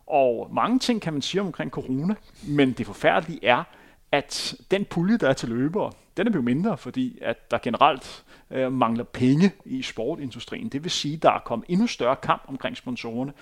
[0.06, 2.14] Og mange ting kan man sige omkring corona,
[2.48, 3.64] men det forfærdelige er,
[4.12, 8.24] at den pulje, der er til løbere, den er blevet mindre, fordi at der generelt
[8.50, 10.68] øh, mangler penge i sportindustrien.
[10.68, 13.32] Det vil sige, at der er kommet endnu større kamp omkring sponsorerne.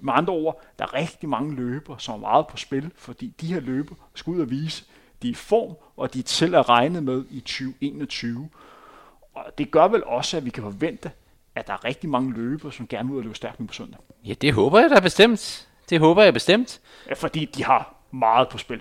[0.00, 3.46] Med andre ord, der er rigtig mange løber, som er meget på spil, fordi de
[3.46, 4.84] her løber skal ud og vise,
[5.22, 8.48] de er i form, og de er til at regne med i 2021.
[9.34, 11.10] Og det gør vel også, at vi kan forvente,
[11.54, 13.98] at der er rigtig mange løber, som gerne vil ud og løbe stærkt på søndag.
[14.24, 15.68] Ja, det håber jeg da bestemt.
[15.90, 16.80] Det håber jeg bestemt.
[17.08, 18.80] Ja, fordi de har meget på spil.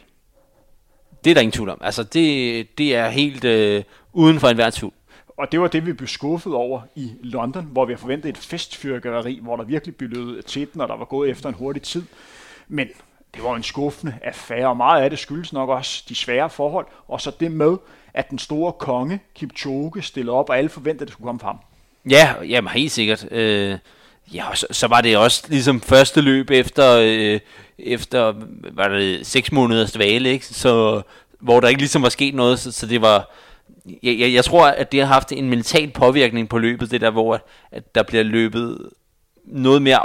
[1.24, 1.78] Det er der ingen tvivl om.
[1.82, 4.94] Altså, det, det er helt øh, uden for enhver tvivl.
[5.38, 8.38] Og det var det, vi blev skuffet over i London, hvor vi har forventet et
[8.38, 11.82] festfyrkeri, hvor der virkelig blev løbet til den, og der var gået efter en hurtig
[11.82, 12.04] tid.
[12.68, 12.88] Men
[13.36, 16.86] det var en skuffende affære, og meget af det skyldes nok også de svære forhold,
[17.08, 17.78] og så det med,
[18.14, 21.48] at den store konge, Kipchoge, stillede op, og alle forventede, at det skulle komme fra
[21.48, 21.60] ham.
[22.10, 23.32] Ja, jamen helt sikkert.
[23.32, 23.78] Øh,
[24.34, 27.40] ja, så, så var det også ligesom første løb efter, øh,
[27.80, 28.34] efter
[28.72, 30.46] var det seks måneders dvale, ikke?
[30.46, 31.02] Så,
[31.40, 33.32] hvor der ikke ligesom var sket noget, så, så det var...
[34.04, 37.10] Jeg, jeg, jeg tror, at det har haft en mental påvirkning på løbet, det der,
[37.10, 38.90] hvor at der bliver løbet
[39.46, 39.98] noget mere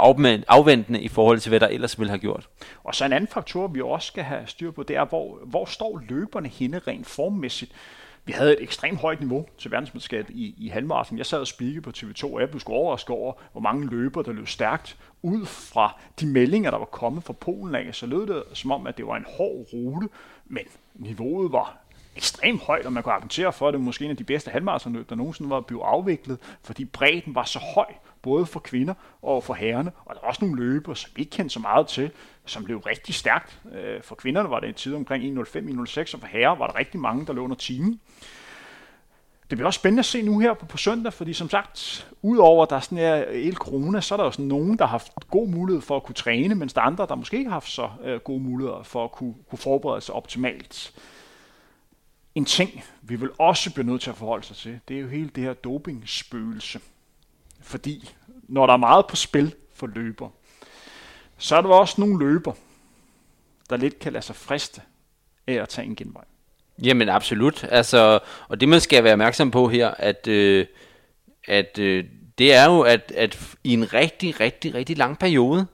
[0.47, 2.47] afventende i forhold til, hvad der ellers ville have gjort.
[2.83, 5.65] Og så en anden faktor, vi også skal have styr på, det er, hvor, hvor
[5.65, 7.71] står løberne henne rent formmæssigt.
[8.25, 11.17] Vi havde et ekstremt højt niveau til verdensmesterskabet i, i halvmarathon.
[11.17, 14.21] Jeg sad og spikede på TV2, og jeg blev sgu overrasket over, hvor mange løber,
[14.21, 14.97] der løb stærkt.
[15.21, 18.87] Ud fra de meldinger, der var kommet fra Polen af, så lød det som om,
[18.87, 20.09] at det var en hård rute,
[20.45, 20.63] men
[20.95, 21.77] niveauet var
[22.15, 24.51] ekstremt højt, og man kunne argumentere for, at det var måske en af de bedste
[24.51, 27.93] halvmarathonløb, der nogensinde var blevet afviklet, fordi bredden var så høj,
[28.25, 29.91] både for kvinder og for herrerne.
[30.05, 32.11] Og der var også nogle løber, som vi ikke kendte så meget til,
[32.45, 33.59] som blev rigtig stærkt.
[33.73, 36.99] Øh, for kvinderne var det en tid omkring 1.05-1.06, og for herrer var der rigtig
[36.99, 37.99] mange, der lå under timen.
[39.49, 42.63] Det bliver også spændende at se nu her på, på søndag, fordi som sagt, udover
[42.63, 44.91] at der er sådan her el corona, så er der jo sådan nogen, der har
[44.91, 47.55] haft god mulighed for at kunne træne, mens der er andre, der måske ikke har
[47.55, 50.93] haft så øh, gode muligheder for at kunne, kunne forberede sig optimalt.
[52.35, 55.07] En ting, vi vil også blive nødt til at forholde sig til, det er jo
[55.07, 56.79] hele det her dopingspøgelse.
[57.65, 60.29] Fordi når der er meget på spil for løber,
[61.37, 62.53] så er der også nogle løber,
[63.69, 64.81] der lidt kan lade sig friste
[65.47, 66.23] af at tage en genvej.
[66.83, 67.65] Jamen absolut.
[67.71, 70.65] Altså, og det man skal være opmærksom på her, at, øh,
[71.47, 72.05] at øh,
[72.37, 75.65] det er jo, at, at i en rigtig, rigtig, rigtig lang periode,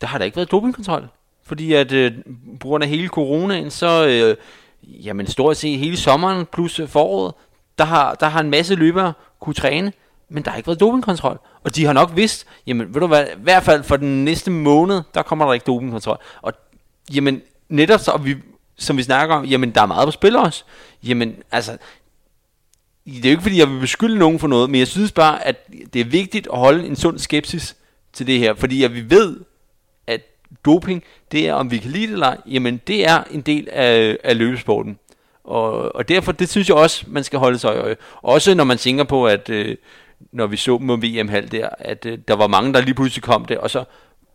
[0.00, 1.08] der har der ikke været dopingkontrol.
[1.42, 2.12] Fordi at øh,
[2.60, 4.36] på grund af hele coronaen, så øh,
[4.82, 7.34] jamen stort set hele sommeren plus foråret,
[7.78, 9.92] der har, der har en masse løbere kunne træne,
[10.32, 11.38] men der har ikke været dopingkontrol.
[11.64, 14.50] Og de har nok vidst, jamen ved du hvad, i hvert fald for den næste
[14.50, 16.18] måned, der kommer der ikke dopingkontrol.
[16.42, 16.52] Og
[17.14, 18.36] jamen netop så, vi,
[18.76, 20.64] som vi snakker om, jamen der er meget på spil også.
[21.02, 21.76] Jamen altså,
[23.06, 25.46] det er jo ikke fordi, jeg vil beskylde nogen for noget, men jeg synes bare,
[25.46, 27.76] at det er vigtigt at holde en sund skepsis
[28.12, 29.36] til det her, fordi at vi ved,
[30.06, 30.20] at
[30.64, 33.68] doping, det er, om vi kan lide det eller ej, jamen det er en del
[33.72, 34.98] af, af løbesporten.
[35.44, 37.96] Og, og derfor, det synes jeg også, man skal holde sig i øje.
[38.22, 39.76] Også når man tænker på, at øh,
[40.32, 43.22] når vi så dem om VM-halv der, at øh, der var mange, der lige pludselig
[43.22, 43.84] kom det, og så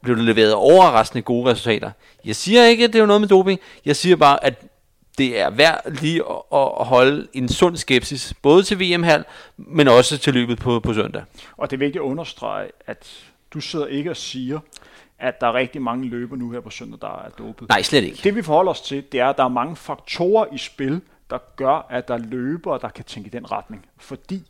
[0.03, 1.91] blev der leveret overraskende gode resultater.
[2.25, 3.59] Jeg siger ikke, at det er noget med doping.
[3.85, 4.63] Jeg siger bare, at
[5.17, 9.23] det er værd lige at, at holde en sund skepsis, både til VM-halv,
[9.57, 11.23] men også til løbet på, på søndag.
[11.57, 13.07] Og det er vigtigt at understrege, at
[13.53, 14.59] du sidder ikke og siger,
[15.19, 17.69] at der er rigtig mange løber nu her på søndag, der er dopet.
[17.69, 18.19] Nej, slet ikke.
[18.23, 21.37] Det vi forholder os til, det er, at der er mange faktorer i spil, der
[21.55, 23.85] gør, at der er løbere, der kan tænke i den retning.
[23.97, 24.43] Fordi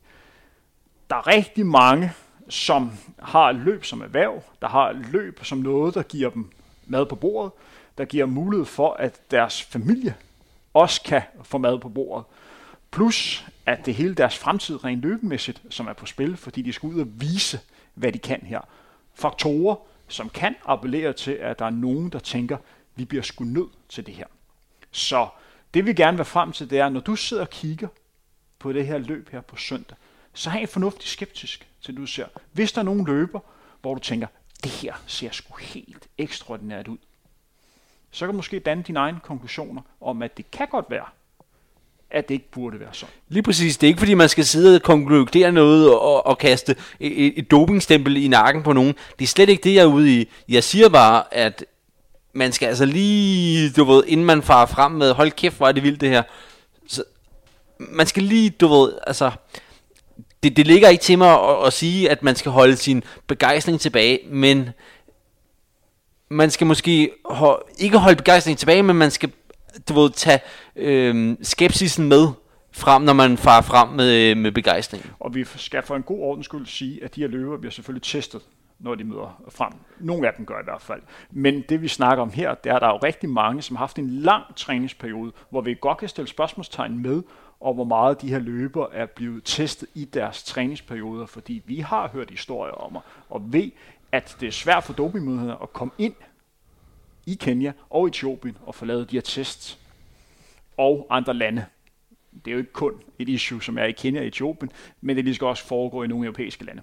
[1.10, 2.14] der er rigtig mange,
[2.50, 6.52] som har løb som erhverv, der har løb som noget, der giver dem
[6.86, 7.52] mad på bordet,
[7.98, 10.16] der giver mulighed for, at deres familie
[10.74, 12.26] også kan få mad på bordet.
[12.92, 16.88] Plus, at det hele deres fremtid rent løbemæssigt, som er på spil, fordi de skal
[16.88, 17.60] ud og vise,
[17.94, 18.62] hvad de kan her.
[19.14, 19.76] Faktorer,
[20.08, 22.58] som kan appellere til, at der er nogen, der tænker,
[22.96, 24.26] vi bliver sgu nødt til det her.
[24.92, 25.28] Så
[25.74, 27.88] det vi gerne vil frem til, det er, når du sidder og kigger
[28.60, 29.98] på det her løb her på søndag,
[30.38, 32.26] så har en fornuftig skeptisk til du ser.
[32.52, 33.40] Hvis der er nogen løber,
[33.82, 34.28] hvor du tænker,
[34.64, 36.98] det her ser sgu helt ekstraordinært ud,
[38.12, 41.06] så kan du måske danne dine egne konklusioner om, at det kan godt være,
[42.12, 43.14] at det ikke burde være sådan.
[43.28, 43.78] Lige præcis.
[43.78, 47.52] Det er ikke fordi, man skal sidde og konkludere noget og, og kaste et, et
[47.52, 48.96] dopingstempel i nakken på nogen.
[49.20, 50.30] Det er slet ikke det, jeg er ude i.
[50.50, 51.66] Jeg siger bare, at
[52.34, 55.72] man skal altså lige, du ved, inden man farer frem med, hold kæft, hvor er
[55.72, 56.24] det vildt det her.
[56.88, 57.04] Så,
[57.80, 59.32] man skal lige, du ved, altså,
[60.50, 63.80] det, det ligger ikke til mig at, at sige, at man skal holde sin begejstring
[63.80, 64.70] tilbage, men
[66.30, 69.32] man skal måske ho- ikke holde begejstringen tilbage, men man skal
[69.90, 70.40] du ved, tage
[70.76, 72.28] øh, skepsisen med
[72.72, 75.12] frem, når man farer frem med, øh, med begejstring.
[75.20, 78.04] Og vi skal for en god ordens skyld sige, at de her løber bliver selvfølgelig
[78.04, 78.42] testet,
[78.80, 79.74] når de møder frem.
[80.00, 81.02] Nogle af dem gør i hvert fald.
[81.32, 83.76] Men det vi snakker om her, det er, at der er jo rigtig mange, som
[83.76, 87.24] har haft en lang træningsperiode, hvor vi godt kan stille spørgsmålstegn med,
[87.60, 92.10] og hvor meget de her løber er blevet testet i deres træningsperioder, fordi vi har
[92.14, 92.98] hørt historier om,
[93.30, 93.72] og ved,
[94.12, 96.14] at det er svært for dopingmyndighederne at komme ind
[97.26, 99.78] i Kenya og Etiopien og få lavet de her tests.
[100.78, 101.66] Og andre lande.
[102.46, 105.36] Det er jo ikke kun et issue, som er i Kenya og Etiopien, men det
[105.36, 106.82] skal også foregå i nogle europæiske lande.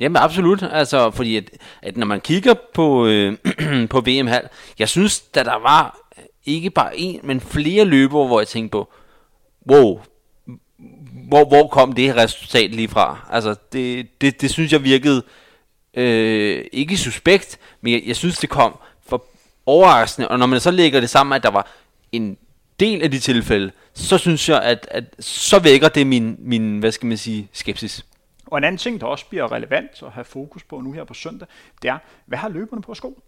[0.00, 1.50] Jamen absolut, altså fordi at,
[1.82, 3.38] at når man kigger på, øh,
[3.90, 5.98] på VM halv, jeg synes, da der var
[6.44, 8.92] ikke bare en, men flere løber, hvor jeg tænkte på,
[9.70, 10.00] wow,
[11.28, 13.28] hvor, hvor kom det resultat lige fra?
[13.30, 15.22] Altså det, det, det synes jeg virkede
[15.94, 19.24] øh, ikke suspekt, men jeg, jeg synes det kom for
[19.66, 21.66] overraskende, og når man så lægger det sammen, at der var
[22.12, 22.36] en
[22.80, 26.92] del af de tilfælde, så synes jeg, at, at så vækker det min, min, hvad
[26.92, 28.06] skal man sige, skepsis.
[28.46, 31.14] Og en anden ting, der også bliver relevant at have fokus på nu her på
[31.14, 31.48] søndag,
[31.82, 33.22] det er, hvad har løberne på sko?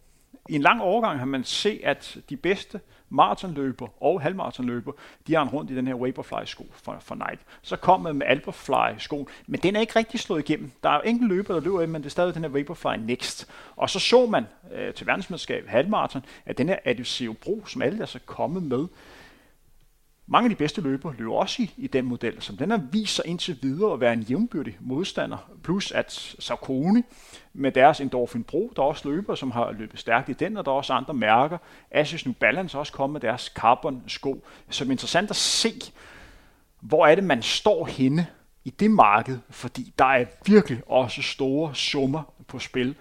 [0.48, 4.92] I en lang overgang har man set, at de bedste maratonløber og halvmaratonløber,
[5.26, 7.42] de har en rundt i den her Vaporfly-sko for, for Nike.
[7.62, 10.70] Så kom man med Alphafly-sko, men den er ikke rigtig slået igennem.
[10.82, 12.96] Der er jo enkelte løber, der løber i, men det er stadig den her Vaporfly
[12.98, 13.50] Next.
[13.76, 18.02] Og så så man øh, til verdensmandskab halvmaraton, at den her Adiceo Pro, som alle
[18.02, 18.86] er så kommet med,
[20.26, 23.14] mange af de bedste løbere løber også i, i den model, som den har vist
[23.14, 25.50] sig indtil videre at være en jævnbyrdig modstander.
[25.62, 27.04] Plus at Saucony
[27.52, 30.64] med deres Endorphin Pro, der er også løber, som har løbet stærkt i den, og
[30.64, 31.58] der er også andre mærker.
[31.90, 34.44] Asics New Balance også kommet med deres Carbon sko.
[34.70, 35.72] Som er interessant at se,
[36.80, 38.26] hvor er det, man står henne
[38.64, 42.94] i det marked, fordi der er virkelig også store summer på spil.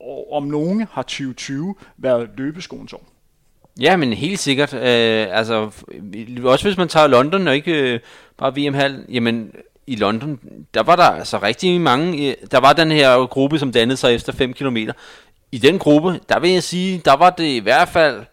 [0.00, 3.15] Og om nogen har 2020 været løbeskoens år.
[3.80, 4.74] Ja, men helt sikkert.
[4.74, 5.70] Øh, altså,
[6.44, 8.00] også hvis man tager London og ikke øh,
[8.38, 9.52] bare VM-hal, jamen
[9.86, 10.38] i London,
[10.74, 14.14] der var der altså rigtig mange, øh, der var den her gruppe, som dannede sig
[14.14, 14.76] efter 5 km.
[15.52, 18.24] I den gruppe, der vil jeg sige, der var det i hvert fald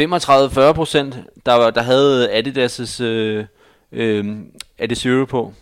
[0.00, 3.44] 35-40 procent, der, der havde Adidas' øh,
[3.92, 4.36] øh,
[4.78, 5.52] Adizero på.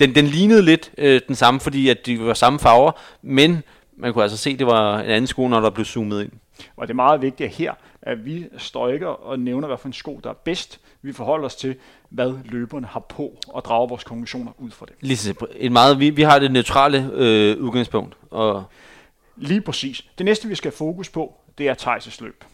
[0.00, 3.62] Den, den lignede lidt øh, den samme, fordi at de var samme farver, men
[3.96, 6.32] man kunne altså se, at det var en anden sko, når der blev zoomet ind.
[6.76, 7.72] Og det er meget vigtigt her,
[8.06, 10.80] at vi står ikke og nævner, hvad for en sko, der er bedst.
[11.02, 11.76] Vi forholder os til,
[12.08, 14.94] hvad løberne har på, og drager vores konklusioner ud fra det.
[15.00, 18.16] Lige et meget, vi, vi har det neutrale øh, udgangspunkt.
[18.30, 18.64] Og
[19.36, 20.06] Lige præcis.
[20.18, 22.44] Det næste, vi skal have fokus på, det er Thijs' løb.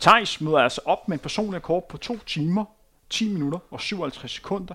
[0.00, 2.64] Thijs møder altså op med en personlig rekord på 2 timer,
[3.10, 4.74] 10 minutter og 57 sekunder.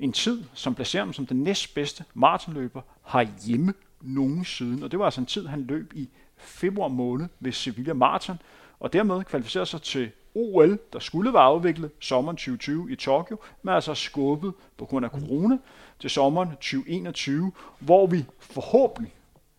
[0.00, 4.84] En tid, som placerer ham som den næstbedste maratonløber herhjemme nogensinde.
[4.84, 8.38] Og det var altså en tid, han løb i februar måned ved Sevilla Marathon,
[8.80, 13.74] og dermed kvalificerede sig til OL, der skulle være afviklet sommeren 2020 i Tokyo, men
[13.74, 15.58] altså skubbet på grund af corona
[15.98, 19.14] til sommeren 2021, hvor vi forhåbentlig,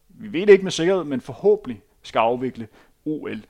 [0.09, 2.67] vi ved det ikke med sikkerhed, men forhåbentlig skal afvikle
[3.05, 3.41] OL.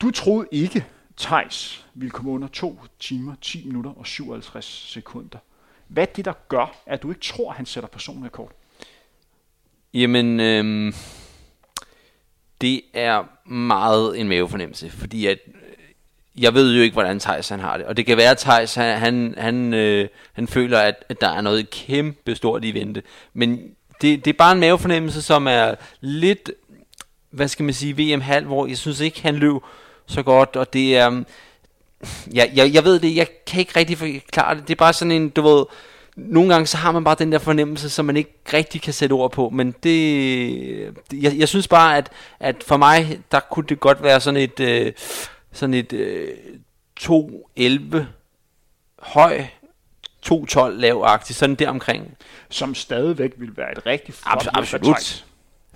[0.00, 5.38] Du troede ikke, Tejs ville komme under 2 timer, 10 minutter og 57 sekunder.
[5.88, 8.52] Hvad er det, der gør, at du ikke tror, at han sætter personrekord?
[9.94, 10.92] Jamen, øh
[12.60, 17.60] det er meget en mavefornemmelse, fordi at øh, jeg ved jo ikke, hvordan Thijs han
[17.60, 17.86] har det.
[17.86, 21.28] Og det kan være, at Thijs han, han, han, øh, han føler, at, at der
[21.28, 23.02] er noget kæmpe stort i vente.
[23.34, 23.60] Men
[24.02, 26.50] det, det er bare en mavefornemmelse, som er lidt,
[27.30, 29.56] hvad skal man sige, VM-halv, hvor jeg synes ikke, han løb
[30.06, 30.56] så godt.
[30.56, 31.26] Og det er, mm,
[32.34, 34.68] ja, jeg, jeg ved det, jeg kan ikke rigtig forklare det.
[34.68, 35.64] Det er bare sådan en, du ved,
[36.28, 39.12] nogle gange så har man bare den der fornemmelse, som man ikke rigtig kan sætte
[39.12, 43.80] ord på, men det, jeg, jeg synes bare, at, at for mig, der kunne det
[43.80, 44.92] godt være sådan et, øh,
[45.52, 46.28] sådan et øh,
[47.00, 47.96] 2.11
[48.98, 49.44] høj,
[50.26, 52.16] 2.12 lavagtigt, sådan der omkring.
[52.48, 55.24] Som stadigvæk vil være et rigtig flot Abs- absolut.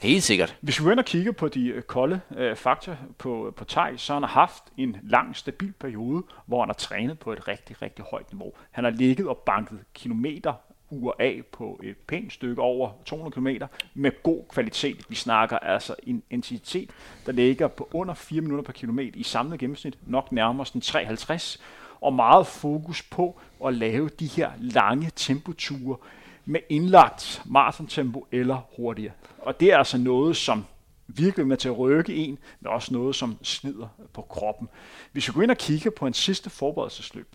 [0.03, 0.57] Helt sikkert.
[0.61, 3.65] Hvis vi går ind og kigger på de øh, kolde øh, fakta på, øh, på
[3.65, 7.49] Thijs, så han har haft en lang, stabil periode, hvor han har trænet på et
[7.49, 8.53] rigtig, rigtig højt niveau.
[8.71, 10.53] Han har ligget og banket kilometer
[10.91, 13.65] uger af på et pænt stykke over 200 km
[13.95, 15.07] med god kvalitet.
[15.09, 16.91] Vi snakker altså en intensitet,
[17.27, 21.61] der ligger på under 4 minutter per kilometer i samlet gennemsnit, nok nærmere sådan 53,
[22.01, 25.97] og meget fokus på at lave de her lange tempoture
[26.45, 29.13] med indlagt maratontempo eller hurtigere.
[29.39, 30.65] Og det er altså noget, som
[31.07, 34.69] virkelig med til at rykke en, men også noget, som slider på kroppen.
[35.13, 37.29] Hvis vi går ind og kigger på en sidste forberedelsesløb,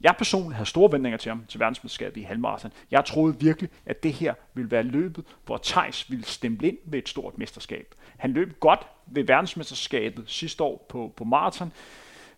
[0.00, 2.72] jeg personligt havde store vendinger til ham til verdensmesterskabet i halvmarathon.
[2.90, 6.98] Jeg troede virkelig, at det her ville være løbet, hvor Tejs ville stemple ind ved
[6.98, 7.94] et stort mesterskab.
[8.16, 11.72] Han løb godt ved verdensmesterskabet sidste år på, på maraton,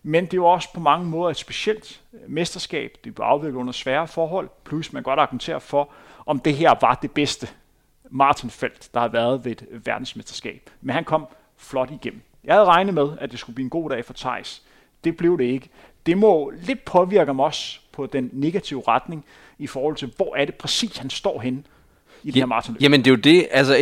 [0.03, 2.97] men det var også på mange måder et specielt øh, mesterskab.
[3.03, 5.89] Det blev afviklet under svære forhold, plus man godt argumentere for,
[6.25, 7.47] om det her var det bedste
[8.09, 10.69] maratonfelt, der har været ved et øh, verdensmesterskab.
[10.81, 11.27] Men han kom
[11.57, 12.21] flot igennem.
[12.43, 14.63] Jeg havde regnet med, at det skulle blive en god dag for Thijs.
[15.03, 15.69] Det blev det ikke.
[16.05, 19.25] Det må lidt påvirke ham også på den negative retning
[19.57, 21.63] i forhold til, hvor er det præcis, han står henne
[22.23, 22.81] i ja, det her maratonløb.
[22.81, 23.73] Jamen det er jo det, altså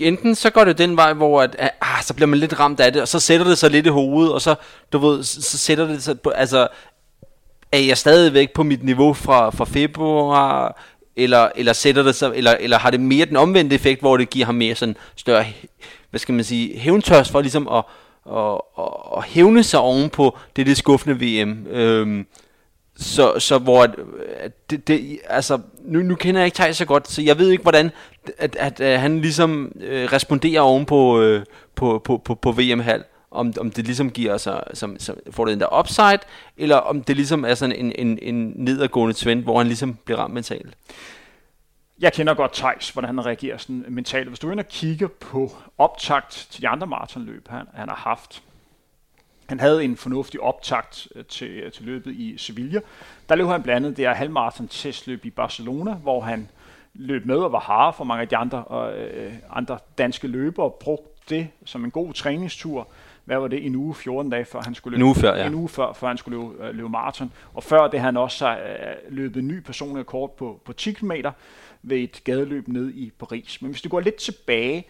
[0.00, 2.92] enten så går det den vej, hvor at, ah, så bliver man lidt ramt af
[2.92, 4.54] det, og så sætter det sig lidt i hovedet, og så,
[4.92, 6.68] du ved, så sætter det sig på, altså,
[7.72, 10.80] er jeg stadigvæk på mit niveau fra, fra februar,
[11.16, 14.30] eller, eller sætter det sig, eller, eller har det mere den omvendte effekt, hvor det
[14.30, 15.44] giver ham mere sådan større,
[16.10, 17.84] hvad skal man sige, hævntørst for ligesom at,
[18.24, 21.66] og, og, og hævne sig oven på det, det skuffende VM.
[21.66, 22.26] Øhm,
[22.96, 23.94] så, så hvor at,
[24.36, 27.50] at det, det, altså, nu, nu kender jeg ikke Thijs så godt, så jeg ved
[27.50, 27.90] ikke, hvordan
[28.38, 33.04] at, at, at han ligesom øh, responderer oven på, øh, på, på, på, på VM-hal.
[33.30, 36.18] Om, om det ligesom giver sig, som, som, får det den der upside,
[36.56, 40.18] eller om det ligesom er sådan en, en, en nedadgående trend, hvor han ligesom bliver
[40.18, 40.76] ramt mentalt
[42.00, 44.28] jeg kender godt Thijs, hvordan han reagerer sådan mentalt.
[44.28, 48.42] Hvis du ind og kigger på optakt til de andre maratonløb, han, han har haft,
[49.48, 52.80] han havde en fornuftig optakt øh, til, øh, til løbet i Sevilla.
[53.28, 56.48] Der løb han blandt andet det her halvmarathon testløb i Barcelona, hvor han
[56.94, 60.66] løb med og var harde for mange af de andre, og, øh, andre danske løbere,
[60.66, 62.88] og brugte det som en god træningstur.
[63.24, 63.66] Hvad var det?
[63.66, 65.46] En uge, 14 dage før han skulle løbe, en uge før, ja.
[65.46, 67.32] en uge før, før han skulle løbe, øh, løbe maraton.
[67.54, 68.56] Og før det han også øh,
[69.08, 71.12] løbet en ny personlig kort på, på 10 km,
[71.82, 73.62] ved et gadeløb ned i Paris.
[73.62, 74.86] Men hvis du går lidt tilbage,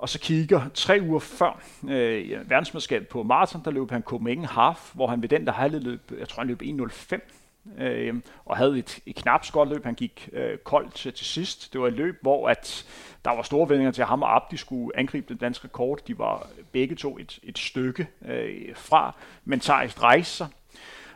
[0.00, 4.94] og så kigger tre uger før øh, verdensmesterskabet på maraton, der løb han Copenhagen Half,
[4.94, 8.78] hvor han ved den der havde løb, jeg tror han løb 1.05, øh, og havde
[8.78, 9.84] et, et knap godt løb.
[9.84, 11.72] Han gik øh, koldt til, til sidst.
[11.72, 12.86] Det var et løb, hvor at
[13.24, 15.98] der var store vendinger til, at ham og Abdi skulle angribe den danske rekord.
[16.06, 20.46] De var begge to et, et stykke øh, fra, men Thijs rejste sig,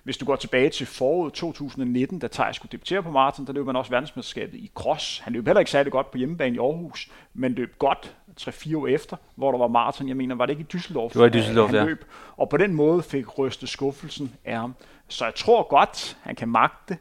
[0.05, 3.67] hvis du går tilbage til foråret 2019, da Thijs skulle debutere på maraton, der løb
[3.67, 5.19] han også verdensmesterskabet i cross.
[5.19, 8.87] Han løb heller ikke særlig godt på hjemmebane i Aarhus, men løb godt 3-4 år
[8.87, 10.09] efter, hvor der var maraton.
[10.09, 11.09] Jeg mener, var det ikke i Düsseldorf?
[11.09, 11.85] Det var i Düsseldorf, han ja.
[11.85, 12.05] løb.
[12.37, 14.75] Og på den måde fik rystet skuffelsen af ham.
[15.09, 16.99] Så jeg tror godt, han kan magte det.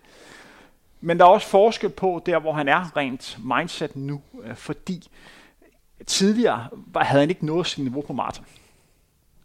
[1.01, 5.07] Men der er også forskel på der, hvor han er rent mindset nu, øh, fordi
[6.07, 8.45] tidligere havde han ikke nået sit niveau på maraton.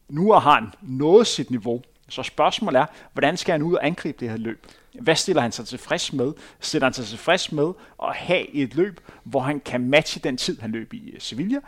[0.09, 4.19] Nu har han nået sit niveau, så spørgsmålet er, hvordan skal han ud og angribe
[4.21, 4.67] det her løb?
[5.01, 6.33] Hvad stiller han sig tilfreds med?
[6.61, 10.61] Stiller han sig tilfreds med at have et løb, hvor han kan matche den tid,
[10.61, 11.59] han løb i øh, Sevilla?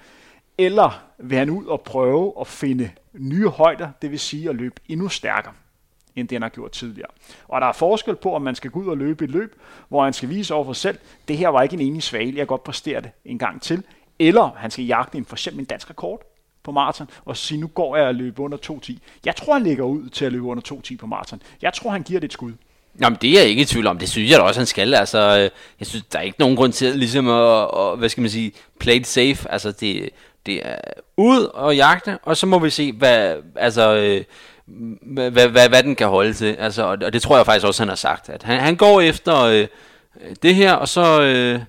[0.59, 4.81] Eller vil han ud og prøve at finde nye højder, det vil sige at løbe
[4.89, 5.53] endnu stærkere,
[6.17, 7.11] end det han har gjort tidligere.
[7.49, 10.05] Og der er forskel på, om man skal gå ud og løbe et løb, hvor
[10.05, 12.37] han skal vise over for sig selv, det her var ikke en enig svale, jeg
[12.37, 13.83] kan godt præstere det en gang til,
[14.19, 16.30] eller han skal jagte en for eksempel en dansk rekord,
[16.63, 18.99] på maraton, og sige, nu går jeg og løber under 2.10.
[19.25, 21.43] Jeg tror, han ligger ud til at løbe under 2.10 på maraton.
[21.63, 22.53] Jeg tror, han giver det et skud.
[23.01, 23.99] Jamen, det er jeg ikke i tvivl om.
[23.99, 24.95] Det synes jeg da også, han skal.
[24.95, 25.51] Altså, øh,
[25.81, 28.53] jeg synes, der er ikke nogen grund til ligesom at, at hvad skal man sige,
[28.79, 29.51] play it safe.
[29.51, 30.11] Altså, det,
[30.47, 30.77] det er
[31.17, 34.25] ud og jagte, og så må vi se, hvad, altså, øh,
[35.03, 36.57] hvad, hvad, hvad, hvad den kan holde til.
[36.59, 38.29] Altså, og det tror jeg faktisk også, han har sagt.
[38.29, 39.67] At han, han går efter øh,
[40.43, 41.23] det her, og så...
[41.23, 41.61] Øh,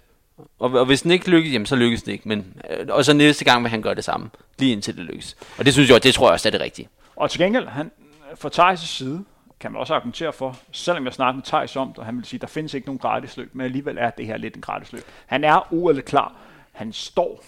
[0.60, 2.28] og, og hvis den ikke lykkes, jamen så lykkes det ikke.
[2.28, 4.30] Men, øh, og så næste gang vil han gøre det samme,
[4.60, 5.38] lige indtil det lykkes.
[5.58, 6.90] Og det synes jeg, det tror jeg også er det rigtige.
[7.16, 7.92] Og til gengæld, han,
[8.36, 9.24] fra Thijs' side,
[9.60, 12.26] kan man også argumentere for, selvom jeg snakker med Thijs om det, og han vil
[12.26, 14.94] sige, der findes ikke nogen gratis løb, men alligevel er det her lidt en gratis
[14.94, 15.04] løb.
[15.26, 16.36] Han er OL klar.
[16.72, 17.44] Han står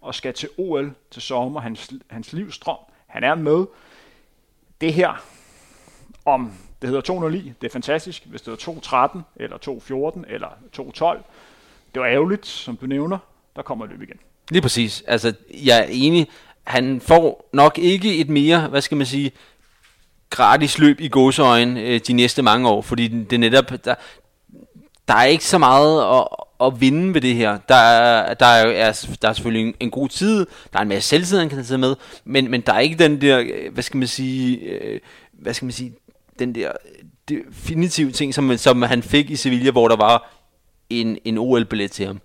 [0.00, 2.76] og skal til OL til sommer, hans, hans livsstrøm.
[3.06, 3.66] Han er med.
[4.80, 5.24] Det her,
[6.24, 8.26] om det hedder 209, det er fantastisk.
[8.26, 11.24] Hvis det hedder 213, eller 214, eller 212,
[11.94, 13.18] det var ærgerligt, som du nævner.
[13.56, 14.16] Der kommer løb igen.
[14.50, 15.04] Lige præcis.
[15.06, 15.32] Altså,
[15.64, 16.28] jeg er enig.
[16.64, 19.32] Han får nok ikke et mere, hvad skal man sige,
[20.30, 23.94] gratis løb i godsøjen øh, de næste mange år, fordi det, netop, der,
[25.08, 26.26] der er ikke så meget at,
[26.66, 27.58] at vinde ved det her.
[27.68, 28.92] Der er, der er,
[29.22, 31.78] der er selvfølgelig en, en god tid, der er en masse selvtid, han kan tage
[31.78, 35.00] med, men, men der er ikke den der, øh, hvad skal man sige, øh,
[35.32, 35.92] hvad skal man sige,
[36.38, 36.72] den der
[37.28, 40.30] definitive ting, som, som han fik i Sevilla, hvor der var
[40.90, 42.20] en, en OL-billet til ham.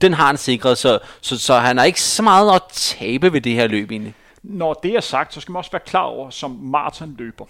[0.00, 3.40] Den har han sikret, så, så, så han har ikke så meget at tabe ved
[3.40, 4.14] det her løb egentlig.
[4.42, 7.44] Når det er sagt, så skal man også være klar over, som Martin løber,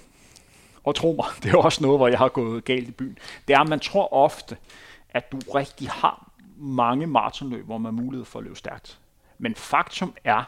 [0.84, 3.18] og tro mig, det er også noget, hvor jeg har gået galt i byen,
[3.48, 4.56] det er, at man tror ofte,
[5.10, 8.98] at du rigtig har mange maratonløb, hvor man har mulighed for at løbe stærkt.
[9.38, 10.42] Men faktum er,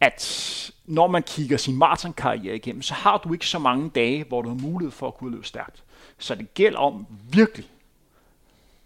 [0.00, 4.42] at når man kigger sin maratonkarriere igennem, så har du ikke så mange dage, hvor
[4.42, 5.82] du har mulighed for at kunne løbe stærkt.
[6.18, 7.66] Så det gælder om virkelig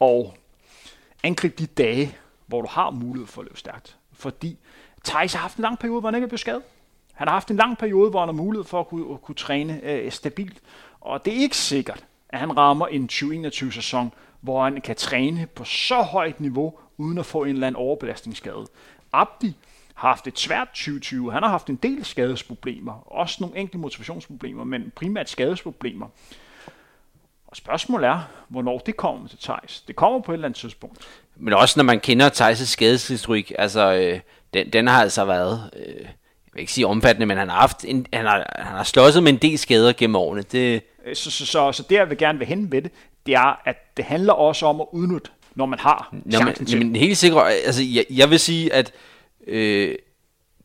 [0.01, 0.35] og
[1.23, 2.17] angribe de dage,
[2.47, 3.97] hvor du har mulighed for at løbe stærkt.
[4.13, 4.59] Fordi
[5.05, 6.63] Thijs har haft en lang periode, hvor han ikke er blevet skadet.
[7.15, 9.35] Han har haft en lang periode, hvor han har mulighed for at kunne, at kunne
[9.35, 10.59] træne øh, stabilt.
[11.01, 15.65] Og det er ikke sikkert, at han rammer en 2021-sæson, hvor han kan træne på
[15.65, 18.67] så højt niveau, uden at få en eller anden overbelastningsskade.
[19.13, 19.55] Abdi
[19.95, 21.33] har haft et svært 2020.
[21.33, 23.13] Han har haft en del skadesproblemer.
[23.13, 26.07] Også nogle enkelte motivationsproblemer, men primært skadesproblemer.
[27.57, 29.81] Og spørgsmålet er, hvornår det kommer til Thijs.
[29.89, 30.99] Det kommer på et eller andet tidspunkt.
[31.37, 34.21] Men også når man kender Thijs' skadeshistorik, altså øh,
[34.55, 37.85] den, den har altså været, øh, jeg vil ikke sige omfattende, men han har, haft
[37.85, 40.43] en, han, har, han har slåsset med en del skader gennem årene.
[40.43, 40.83] Det...
[41.07, 42.93] Øh, så, så, så, så det jeg vil gerne vil hen ved det,
[43.27, 46.79] det er, at det handler også om at udnytte, når man har Nå, men, til.
[46.79, 48.93] Men helt sikkert, altså jeg, jeg vil sige, at
[49.47, 49.95] øh,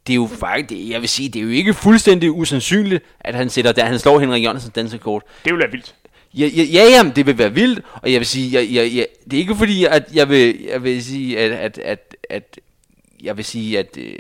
[0.07, 3.49] det er jo faktisk, jeg vil sige, det er jo ikke fuldstændig usandsynligt, at han
[3.49, 5.23] sætter der, han slår Henrik Jørgensen dansekort.
[5.43, 5.95] Det vil være vildt.
[6.34, 9.07] Ja, ja, ja, jamen, det vil være vildt, og jeg vil sige, jeg, jeg, jeg,
[9.25, 12.59] det er ikke fordi, at jeg vil, jeg vil sige, at, at, at, at
[13.23, 14.15] jeg vil sige, at, øh,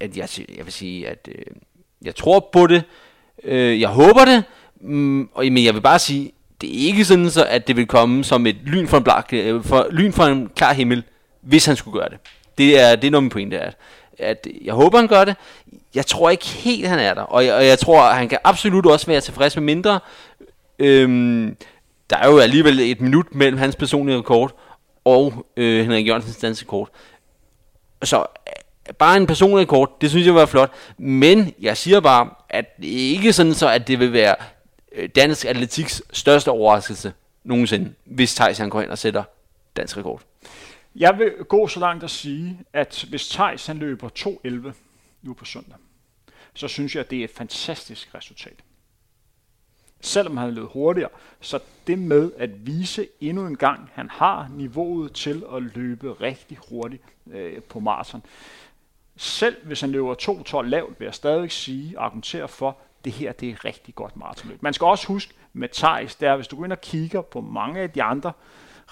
[0.00, 1.44] at jeg, jeg vil sige, at øh,
[2.04, 2.82] jeg tror på det,
[3.44, 4.44] øh, jeg håber det,
[4.80, 7.86] mm, og, men jeg vil bare sige, det er ikke sådan så, at det vil
[7.86, 11.02] komme som et lyn fra en, blak, øh, for, lyn fra en klar himmel,
[11.40, 12.18] hvis han skulle gøre det.
[12.58, 13.76] Det er, det er noget min pointe, at,
[14.18, 15.36] at jeg håber, han gør det.
[15.94, 18.86] Jeg tror ikke helt, han er der, og jeg, og jeg tror, han kan absolut
[18.86, 20.00] også være tilfreds med mindre.
[20.78, 21.56] Øhm,
[22.10, 24.58] der er jo alligevel et minut mellem hans personlige rekord
[25.04, 26.90] og øh, Henrik Jørgensens rekord.
[28.02, 30.72] Så øh, bare en personlig rekord, det synes jeg var flot.
[30.98, 34.36] Men jeg siger bare, at det er ikke sådan så, at det vil være
[34.92, 37.12] øh, dansk atletiks største overraskelse
[37.44, 39.24] nogensinde, hvis Thijs han går ind og sætter
[39.76, 40.22] dansk rekord.
[40.96, 44.72] Jeg vil gå så langt at sige, at hvis Thijs han løber 2.11
[45.22, 45.76] nu på søndag,
[46.54, 48.56] så synes jeg, at det er et fantastisk resultat.
[50.04, 55.12] Selvom han løb hurtigere, så det med at vise endnu en gang, han har niveauet
[55.12, 58.22] til at løbe rigtig hurtigt øh, på maraton.
[59.16, 60.14] Selv hvis han løber
[60.62, 64.16] 2.12 lavt, vil jeg stadig sige og argumentere for, det her det er rigtig godt
[64.16, 64.62] maratonløb.
[64.62, 67.80] Man skal også huske med Thijs, der hvis du går ind og kigger på mange
[67.80, 68.32] af de andre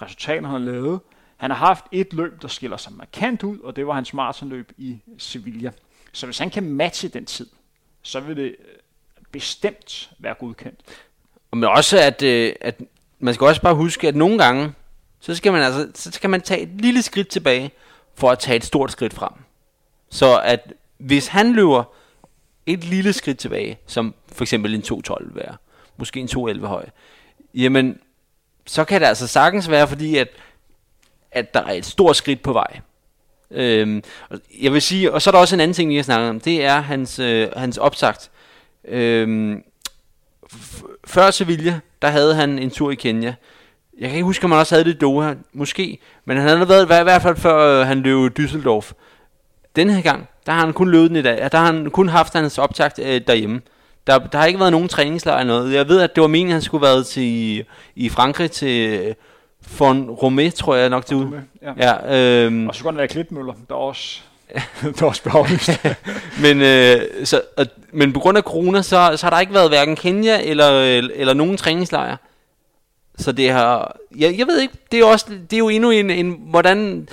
[0.02, 1.00] resultater, han har lavet,
[1.36, 4.72] han har haft et løb, der skiller sig markant ud, og det var hans maratonløb
[4.76, 5.72] i Sevilla.
[6.12, 7.46] Så hvis han kan matche den tid,
[8.02, 8.56] så vil det
[9.32, 10.80] bestemt være godkendt.
[11.52, 12.80] Men også, at, øh, at
[13.18, 14.72] man skal også bare huske, at nogle gange,
[15.20, 17.70] så skal man altså, så skal man tage et lille skridt tilbage,
[18.14, 19.32] for at tage et stort skridt frem.
[20.10, 21.84] Så at hvis han løber
[22.66, 25.56] et lille skridt tilbage, som for eksempel en 2.12 være,
[25.96, 26.86] måske en 2.11 høj,
[27.54, 27.98] jamen,
[28.66, 30.28] så kan det altså sagtens være, fordi at,
[31.30, 32.80] at der er et stort skridt på vej.
[33.50, 34.02] Øhm,
[34.60, 36.40] jeg vil sige, og så er der også en anden ting, vi har snakket om,
[36.40, 38.30] det er hans, øh, hans opsagt.
[38.88, 39.62] Øhm,
[41.06, 43.34] før Sevilla, der havde han en tur i Kenya.
[43.98, 45.98] Jeg kan ikke huske, om han også havde det i Doha, måske.
[46.24, 48.92] Men han havde været i hvert fald før øh, han løb Düsseldorf.
[49.76, 51.48] Den her gang, der har han kun løbet den i dag.
[51.52, 53.60] Der har han kun haft hans optakt øh, derhjemme.
[54.06, 55.74] Der, der har ikke været nogen træningslejr eller noget.
[55.74, 57.64] Jeg ved, at det var meningen, at han skulle have været til,
[57.94, 59.14] i, Frankrig til øh,
[59.78, 61.40] von Romé, tror jeg nok det ud.
[61.62, 61.72] Ja.
[61.76, 64.22] ja øhm, og så kunne han være Klitmøller, der også
[64.82, 65.78] det var også
[66.44, 69.68] men, øh, så, og, men på grund af corona, så, så har der ikke været
[69.68, 72.16] hverken Kenya eller, øh, eller nogen træningslejr.
[73.18, 76.10] Så det har, jeg, jeg ved ikke, det er, også, det er jo endnu en,
[76.10, 77.08] en, hvordan,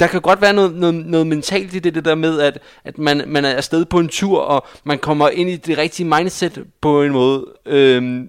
[0.00, 2.98] der kan godt være noget, noget, noget mentalt i det, det der med, at, at
[2.98, 6.64] man, man er afsted på en tur, og man kommer ind i det rigtige mindset
[6.80, 7.46] på en måde.
[7.66, 8.28] Øhm,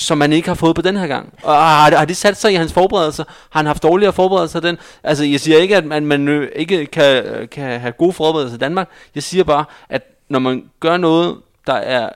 [0.00, 1.34] som man ikke har fået på den her gang.
[1.42, 3.24] Og har, har det sat sig i hans forberedelser?
[3.50, 4.78] Har han haft dårligere forberedelser den?
[5.02, 8.56] Altså, jeg siger ikke, at man, man øh, ikke kan, øh, kan have gode forberedelser
[8.56, 8.88] i Danmark.
[9.14, 12.08] Jeg siger bare, at når man gør noget, der er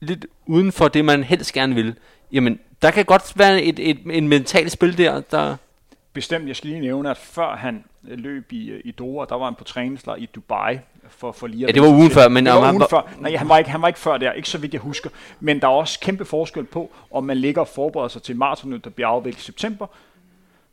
[0.00, 1.94] lidt uden for det, man helst gerne vil,
[2.32, 5.56] jamen, der kan godt være et, et, en mental spil der, der...
[6.12, 9.44] Bestemt, jeg skal lige nævne, at før han løb i, øh, i Doha, der var
[9.44, 10.78] han på træningslejr i Dubai,
[11.10, 12.46] for, for lige Ja, det var ugen før, men...
[12.46, 13.10] Det var ugen før.
[13.18, 15.10] Nej, han var, ikke, han var ikke før der, ikke så vidt jeg husker.
[15.40, 18.80] Men der er også kæmpe forskel på, om man ligger og forbereder sig til maraton,
[18.84, 19.86] der bliver afviklet i september,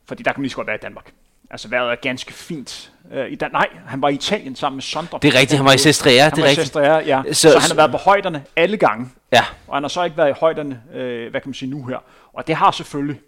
[0.05, 1.11] fordi der kan man lige så godt være i Danmark.
[1.51, 2.91] Altså vejret er ganske fint.
[3.13, 5.19] Øh, i Dan- nej, han var i Italien sammen med Sondre.
[5.21, 6.65] Det er rigtigt, han var i Sestrea, Han det er var i rigtigt.
[6.67, 7.21] Sestrea, ja.
[7.33, 9.09] Så, Så- han har været på højderne alle gange.
[9.31, 11.85] Ja, Og han har så ikke været i højderne, øh, hvad kan man sige nu
[11.85, 11.97] her.
[12.33, 13.19] Og det har selvfølgelig,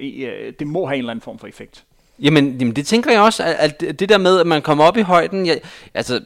[0.00, 1.84] øh, det må have en eller anden form for effekt.
[2.18, 4.84] Jamen, jamen det tænker jeg også, at, at det- det der med, at man kommer
[4.84, 5.60] op i højden, jeg,
[5.94, 6.20] altså,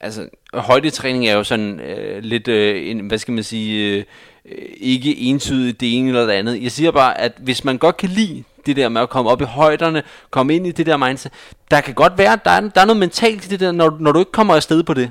[0.00, 4.04] altså højdetræning er jo sådan øh, lidt, øh, en, hvad skal man sige, øh,
[4.44, 6.62] øh, ikke entydigt det ene eller det andet.
[6.62, 9.40] Jeg siger bare, at hvis man godt kan lide det der med at komme op
[9.40, 11.32] i højderne, komme ind i det der mindset,
[11.70, 13.96] der kan godt være, at der er, der er noget mentalt i det der, når,
[14.00, 15.10] når du ikke kommer afsted på det.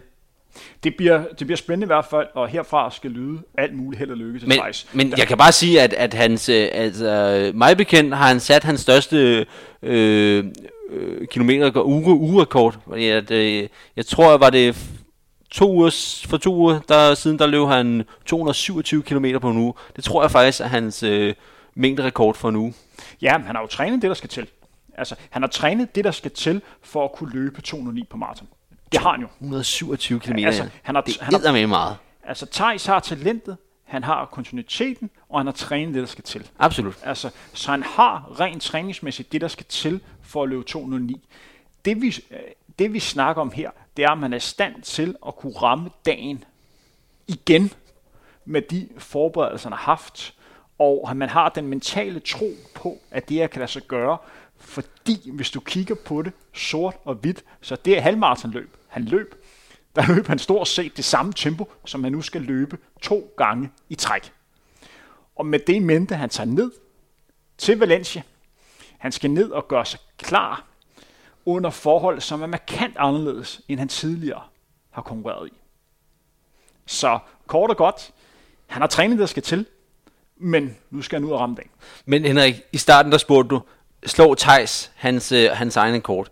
[0.84, 4.12] Det bliver, det bliver spændende i hvert fald, og herfra skal lyde alt muligt held
[4.12, 4.88] og lykke til Men, Thijs.
[4.94, 8.64] men jeg kan bare sige, at, at hans, øh, altså, mig bekendt har han sat
[8.64, 9.46] hans største
[9.84, 10.46] øh,
[10.90, 12.78] øh, kilometer uge, ugerekord.
[12.88, 14.78] Fordi At, øh, jeg tror, var det
[15.52, 19.74] to uger, for to uger der, siden, der løb han 227 km på en uge.
[19.96, 21.34] Det tror jeg faktisk er hans øh,
[21.76, 22.74] mængderekord for en uge.
[23.22, 24.48] Ja, men han har jo trænet det, der skal til.
[24.98, 28.48] Altså, han har trænet det, der skal til for at kunne løbe 209 på maraton.
[28.92, 29.28] Det har han jo.
[29.40, 30.36] 127 km.
[30.38, 30.70] Altså, ja.
[30.84, 31.96] han har- det han har- med meget.
[32.24, 36.48] Altså, Thijs har talentet, han har kontinuiteten, og han har trænet det, der skal til.
[36.60, 36.98] Absolut.
[37.04, 41.28] Altså, så han har rent træningsmæssigt det, der skal til for at løbe 209.
[41.86, 42.16] Det vi,
[42.80, 45.54] det vi snakker om her, det er, at man er i stand til at kunne
[45.54, 46.44] ramme dagen
[47.28, 47.72] igen
[48.46, 50.34] med de forberedelser, han har haft,
[50.80, 54.18] og at man har den mentale tro på, at det her kan lade sig gøre,
[54.58, 58.78] fordi hvis du kigger på det sort og hvidt, så det er halvmaratonløb.
[58.88, 59.36] Han løb,
[59.96, 63.70] der løb han stort set det samme tempo, som han nu skal løbe to gange
[63.90, 64.32] i træk.
[65.36, 66.72] Og med det i mente, han tager ned
[67.58, 68.22] til Valencia.
[68.98, 70.66] Han skal ned og gøre sig klar
[71.46, 74.42] under forhold, som er markant anderledes, end han tidligere
[74.90, 75.54] har konkurreret i.
[76.86, 78.12] Så kort og godt,
[78.68, 79.66] han har trænet det, der skal til,
[80.38, 81.72] men nu skal han ud og ramme dagen.
[82.06, 83.62] Men Henrik, i starten der spurgte du,
[84.06, 86.30] slå Tejs hans, øh, hans egen kort.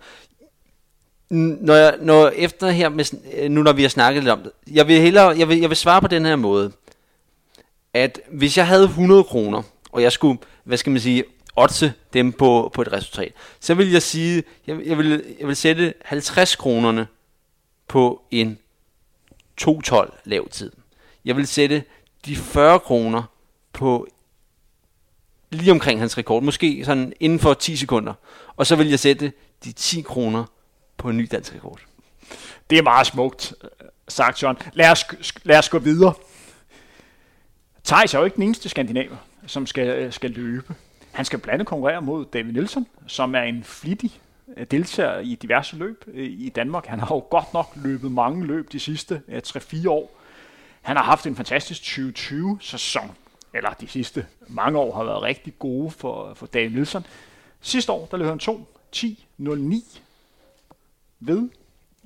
[1.30, 4.52] Når, jeg, når efter her, med, øh, nu når vi har snakket lidt om det,
[4.72, 6.72] jeg vil, hellere, jeg vil, jeg vil svare på den her måde,
[7.94, 11.24] at hvis jeg havde 100 kroner, og jeg skulle, hvad skal man sige,
[11.56, 15.56] otte dem på, på et resultat, så vil jeg sige, jeg, jeg, vil, jeg vil
[15.56, 17.08] sætte 50 kronerne
[17.88, 18.60] på en
[19.62, 20.72] 2.12 lav tid.
[21.26, 21.84] Jeg vil sætte
[22.26, 23.24] de 40 kroner
[23.74, 24.08] på
[25.52, 28.14] lige omkring hans rekord, måske sådan inden for 10 sekunder.
[28.56, 29.32] Og så vil jeg sætte
[29.64, 30.46] de 10 kroner
[30.98, 31.80] på en ny dansk rekord.
[32.70, 33.54] Det er meget smukt
[34.08, 34.58] sagt, John.
[34.74, 35.06] Lad os,
[35.44, 36.14] lad os gå videre.
[37.84, 39.16] Thijs er jo ikke den eneste skandinaver,
[39.48, 40.76] som skal, skal løbe.
[41.16, 44.22] Han skal blandt andet konkurrere mod David Nielsen, som er en flittig
[44.58, 46.86] øh, deltager i diverse løb øh, i Danmark.
[46.86, 50.12] Han har jo godt nok løbet mange løb de sidste øh, 3-4 år.
[50.82, 53.12] Han har haft en fantastisk 2020-sæson,
[53.54, 57.06] eller de sidste mange år har været rigtig gode for, for David Nielsen.
[57.62, 60.02] Sidste år, der løb han 2, 10, 09
[61.20, 61.50] ved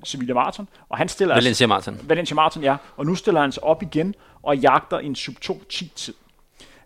[0.03, 1.97] Sevilla Marathon, og han stiller altså- Valencia Martin.
[2.03, 2.75] Valencia Martin, ja.
[2.97, 6.13] Og nu stiller han sig op igen og jagter en sub 2 10 tid.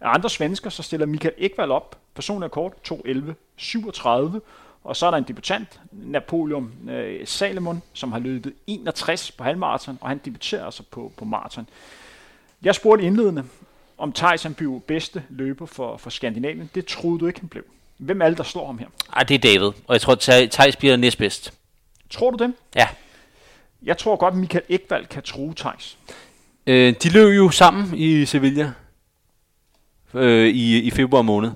[0.01, 1.99] Af andre svensker, så stiller Michael Ekvald op.
[2.15, 4.41] Personlig kort 2.11 37.
[4.83, 9.97] Og så er der en debutant, Napoleon øh, Salomon, som har løbet 61 på halvmarathon,
[10.01, 11.69] og han debuterer altså på, på maraton.
[12.63, 13.43] Jeg spurgte indledende,
[13.97, 16.69] om Thijs han blev bedste løber for, for Skandinavien.
[16.75, 17.63] Det troede du ikke, han blev.
[17.97, 18.87] Hvem er det, der slår ham her?
[19.13, 19.71] Ej, det er David.
[19.87, 20.15] Og jeg tror,
[20.51, 21.53] Thijs bliver næstbedst.
[22.09, 22.53] Tror du det?
[22.75, 22.87] Ja.
[23.83, 25.97] Jeg tror godt, Michael Ekvald kan true Thijs.
[26.67, 28.71] Øh, de løb jo sammen i Sevilla
[30.13, 31.51] øh, i, i februar måned.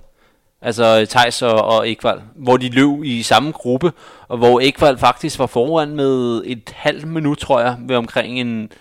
[0.62, 3.92] Altså Thijs og, og Ekvald, hvor de løb i samme gruppe,
[4.28, 8.72] og hvor Ekvald faktisk var foran med et halvt minut, tror jeg, ved omkring en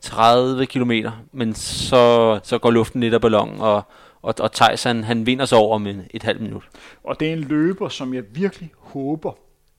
[0.00, 0.92] 30 km,
[1.32, 3.82] Men så, så går luften lidt af ballonen, og,
[4.22, 6.62] og, og Thijs han, han vinder sig over med et halvt minut.
[7.04, 9.32] Og det er en løber, som jeg virkelig håber,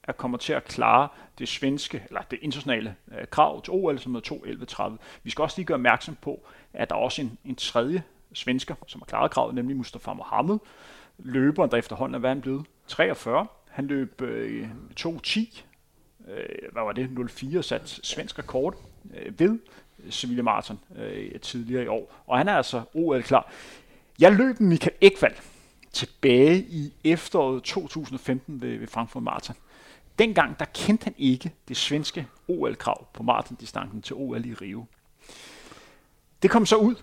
[0.03, 1.07] at kommer til at klare
[1.39, 4.97] det svenske, eller det internationale øh, krav til OL, som er 2.11.30.
[5.23, 6.39] Vi skal også lige gøre opmærksom på,
[6.73, 8.03] at der er også en, en tredje
[8.33, 10.57] svensker, som har klaret kravet, nemlig Mustafa Mohammed.
[11.17, 12.65] Løberen, der efterhånden er, hvad han blevet?
[12.87, 13.47] 43.
[13.69, 15.63] Han løb øh, 2.10,
[16.31, 18.75] øh, hvad var det, 04 sat svensk rekord
[19.17, 19.59] øh, ved
[20.09, 22.23] Sevilla Marathon øh, tidligere i år.
[22.27, 23.51] Og han er altså OL klar.
[24.19, 25.35] Jeg løb med Michael Ekvald
[25.91, 29.55] tilbage i efteråret 2015 ved, ved Frankfurt Marathon.
[30.19, 34.85] Dengang der kendte han ikke det svenske OL-krav på maratondistancen til OL i Rio.
[36.41, 36.95] Det kom så ud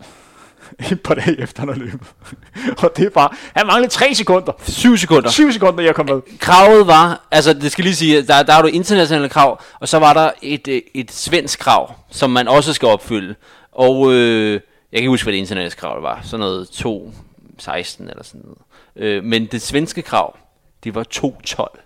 [0.93, 2.07] et par dage efter han havde løbet.
[2.83, 4.53] Og det er bare, han manglede 3 sekunder.
[4.69, 5.31] 7 sekunder.
[5.31, 6.21] 7 sekunder, jeg kom med.
[6.39, 9.99] Kravet var, altså det skal lige sige, der, der er jo internationale krav, og så
[9.99, 13.35] var der et, øh, et svensk krav, som man også skal opfylde.
[13.73, 14.61] Og øh, jeg
[14.93, 16.21] kan ikke huske, hvad det internationale krav var.
[16.23, 18.59] Sådan noget 2.16 eller sådan noget.
[18.97, 20.37] Øh, men det svenske krav,
[20.85, 21.81] det var 2.12.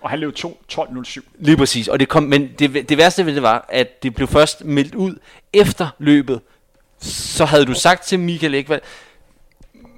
[0.00, 0.34] Og han løb
[0.72, 1.20] 12.07.
[1.38, 1.88] Lige præcis.
[1.88, 4.94] Og det kom, men det, det værste ved det var, at det blev først meldt
[4.94, 5.14] ud
[5.52, 6.40] efter løbet.
[7.02, 8.80] Så havde du sagt til Michael Ekvald,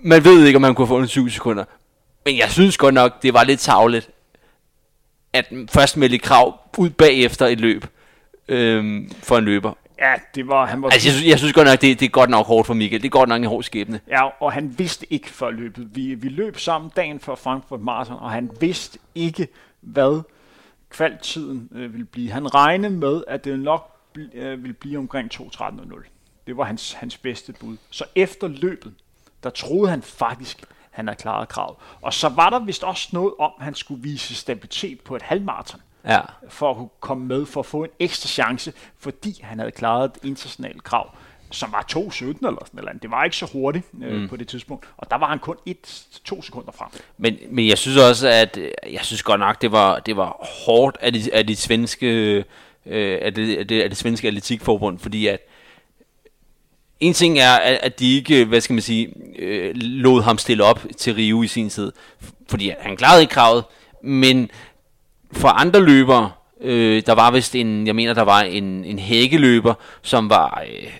[0.02, 1.64] man ved ikke, om man kunne få en 7 sekunder.
[2.24, 4.10] Men jeg synes godt nok, det var lidt tavligt,
[5.32, 7.86] at først melde krav ud bagefter et løb
[8.48, 9.72] øhm, for en løber.
[9.98, 10.88] Ja, det var, han var...
[10.88, 13.02] Altså, jeg synes, jeg synes godt nok, det, det er godt nok hårdt for Michael.
[13.02, 14.00] Det er godt nok en hård skæbne.
[14.08, 15.88] Ja, og han vidste ikke før løbet.
[15.96, 19.48] Vi, vi løb sammen dagen før Frankfurt Marathon, og han vidste ikke,
[19.80, 20.22] hvad
[20.90, 22.30] kvaltiden øh, ville blive.
[22.30, 26.13] Han regnede med, at det nok bl- øh, ville blive omkring 2.13.00.
[26.46, 27.76] Det var hans, hans bedste bud.
[27.90, 28.92] Så efter løbet,
[29.42, 31.76] der troede han faktisk, han havde klaret kravet.
[32.02, 35.22] Og så var der vist også noget om, at han skulle vise stabilitet på et
[35.22, 36.20] halvmarathon Ja.
[36.48, 40.04] for at kunne komme med, for at få en ekstra chance, fordi han havde klaret
[40.04, 41.10] et internationalt krav,
[41.50, 43.02] som var 2.17 eller sådan eller andet.
[43.02, 44.28] Det var ikke så hurtigt øh, mm.
[44.28, 45.72] på det tidspunkt, og der var han kun 1-2
[46.42, 46.88] sekunder frem.
[47.18, 50.46] Men, men jeg synes også, at øh, jeg synes godt nok, det var, det var
[50.66, 52.06] hårdt af de, af de svenske,
[52.86, 55.40] øh, af, det, af, det, af det svenske atletikforbund, fordi at
[57.06, 60.64] en ting er, at at de ikke, hvad skal man sige, øh, lod ham stille
[60.64, 61.92] op til Rio i sin tid,
[62.48, 63.64] fordi han klarede ikke kravet,
[64.02, 64.50] men
[65.32, 66.30] for andre løbere,
[66.60, 70.90] øh, der var vist en, jeg mener, der var en, en hækkeløber, som var øh,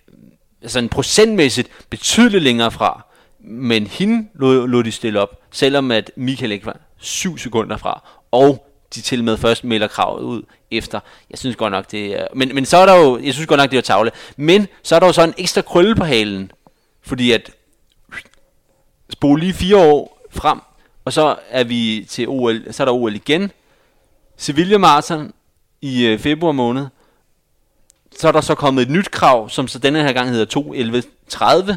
[0.63, 3.07] altså sådan procentmæssigt betydeligt længere fra,
[3.41, 8.03] men hende lod, lod de stille op, selvom at Michael ikke var 7 sekunder fra,
[8.31, 10.43] og de til med først melder kravet ud
[10.79, 11.01] efter.
[11.31, 12.27] Jeg synes godt nok, det er...
[12.35, 13.19] Men, men så er der jo...
[13.19, 14.11] Jeg synes godt nok, det er tavle.
[14.37, 16.53] Men så er der jo så en ekstra krølle på halen.
[17.03, 17.51] Fordi at...
[19.11, 20.61] Spole lige fire år frem,
[21.05, 23.51] og så er vi til OL, så er der OL igen.
[24.37, 25.33] Sevilla Marathon
[25.83, 26.87] i øh, februar måned.
[28.19, 30.61] Så er der så kommet et nyt krav, som så denne her gang hedder
[31.71, 31.75] 2.11.30,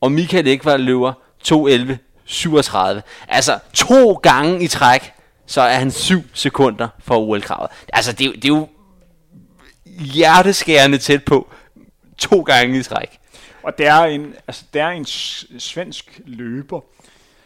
[0.00, 1.12] og Michael Ekvald løber
[1.48, 3.00] 2.11.37.
[3.28, 5.12] Altså to gange i træk,
[5.46, 7.70] så er han 7 sekunder for OL-kravet.
[7.92, 8.68] Altså det, er det er jo
[9.84, 11.52] hjerteskærende tæt på
[12.18, 13.18] to gange i træk.
[13.62, 15.04] Og det er en, altså, det er en
[15.58, 16.80] svensk løber.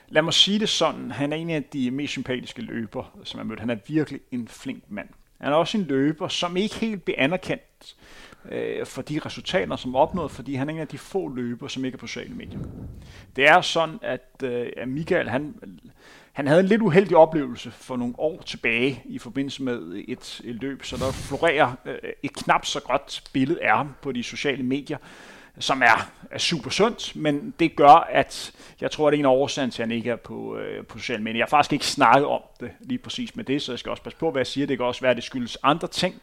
[0.09, 3.47] Lad mig sige det sådan, han er en af de mest sympatiske løber, som jeg
[3.47, 3.61] mødt.
[3.61, 5.09] Han er virkelig en flink mand.
[5.41, 7.97] Han er også en løber, som ikke helt bliver anerkendt
[8.49, 11.69] øh, for de resultater, som er opnået, fordi han er en af de få løber,
[11.69, 12.59] som ikke er på sociale medier.
[13.37, 15.55] Det er sådan, at, øh, at Michael, han,
[16.37, 20.55] han havde en lidt uheldig oplevelse for nogle år tilbage i forbindelse med et, et
[20.55, 24.63] løb, så der florerer øh, et knap så godt billede af ham på de sociale
[24.63, 24.99] medier,
[25.59, 29.27] som er, er super sundt, men det gør, at jeg tror, at det er en
[29.27, 31.39] af årsagen til, at han ikke er på, øh, på sociale medier.
[31.39, 34.03] Jeg har faktisk ikke snakket om det lige præcis med det, så jeg skal også
[34.03, 34.67] passe på, hvad jeg siger.
[34.67, 36.15] Det kan også være, at det skyldes andre ting.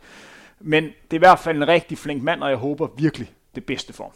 [0.60, 3.66] Men det er i hvert fald en rigtig flink mand, og jeg håber virkelig det
[3.66, 4.14] bedste for ham.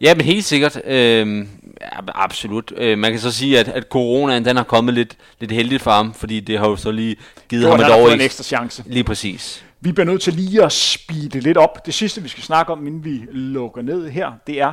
[0.00, 0.80] Ja, men helt sikkert.
[0.84, 1.46] Øh,
[1.80, 2.72] ja, absolut.
[2.76, 5.90] Øh, man kan så sige, at, at coronaen den har kommet lidt, lidt heldigt for
[5.90, 7.16] ham, fordi det har jo så lige
[7.48, 8.44] givet Jo, ham et år en ekstra.
[8.44, 8.84] chance.
[8.86, 9.64] Lige præcis.
[9.80, 11.86] Vi bliver nødt til lige at speede lidt op.
[11.86, 14.72] Det sidste, vi skal snakke om, inden vi lukker ned her, det er,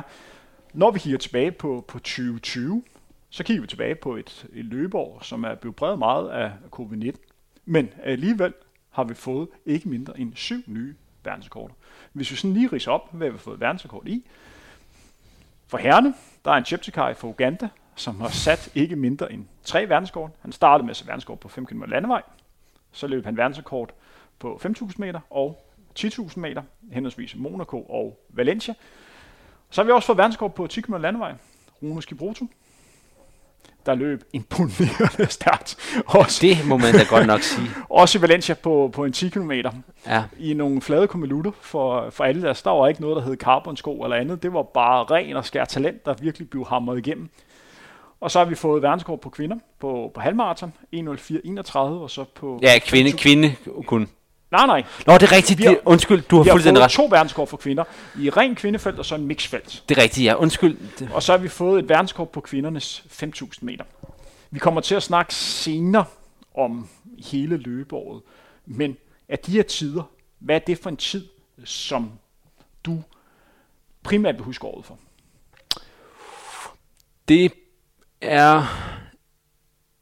[0.74, 2.82] når vi kigger tilbage på, på 2020,
[3.30, 7.12] så kigger vi tilbage på et, et løbeår, som er blevet præget meget af covid-19.
[7.64, 8.52] Men alligevel
[8.90, 10.94] har vi fået ikke mindre end syv nye
[11.24, 11.74] verdensrekorder.
[12.12, 14.24] Hvis vi sådan lige ridser op, hvad vi har fået verdensrekord i.
[15.68, 16.14] For herrene,
[16.46, 20.30] der er en Cheptegei fra Uganda, som har sat ikke mindre end tre verdenskort.
[20.40, 22.22] Han startede med at verdenskort på 5 km landevej.
[22.92, 23.90] Så løb han verdensrekord
[24.38, 28.74] på 5.000 meter og 10.000 meter, henholdsvis Monaco og Valencia.
[29.70, 31.34] Så har vi også fået verdenskort på 10 km landevej.
[31.82, 32.46] Rune Skibroto,
[33.86, 35.76] der løb imponerende stærkt.
[36.06, 37.68] Også, Det må man da godt nok sige.
[37.90, 39.52] også i Valencia på, på en 10 km
[40.06, 40.22] Ja.
[40.38, 42.62] i nogle flade kommelutter for, for alle deres.
[42.62, 44.42] Der var ikke noget, der hed carbonsko eller andet.
[44.42, 47.28] Det var bare ren og skær talent, der virkelig blev hamret igennem.
[48.20, 52.58] Og så har vi fået verdenskort på kvinder på, på halvmarathon, 1.04.31, og så på...
[52.62, 53.54] Ja, kvinde, 5.000 kvinde
[53.86, 54.08] kun.
[54.56, 54.84] Nej, nej.
[55.06, 55.58] Nå, det er rigtigt.
[55.58, 56.90] Vi har- Det, undskyld, du har Vi har fuldstændig ret.
[56.90, 57.84] to verdenskort for kvinder
[58.18, 59.84] i ren kvindefelt og så en mixfelt.
[59.88, 60.34] Det er rigtigt, ja.
[60.34, 60.76] Undskyld.
[61.12, 63.84] Og så har vi fået et verdenskort på kvindernes 5.000 meter.
[64.50, 66.04] Vi kommer til at snakke senere
[66.54, 66.88] om
[67.30, 68.22] hele løbeåret.
[68.66, 68.96] Men
[69.28, 70.02] af de her tider,
[70.38, 71.26] hvad er det for en tid,
[71.64, 72.10] som
[72.84, 73.02] du
[74.02, 74.98] primært vil huske året for?
[77.28, 77.52] Det
[78.20, 78.62] er...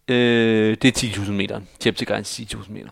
[0.09, 1.61] Øh, det er 10.000 meter.
[1.85, 2.89] Cheptegei's 10.000 meter.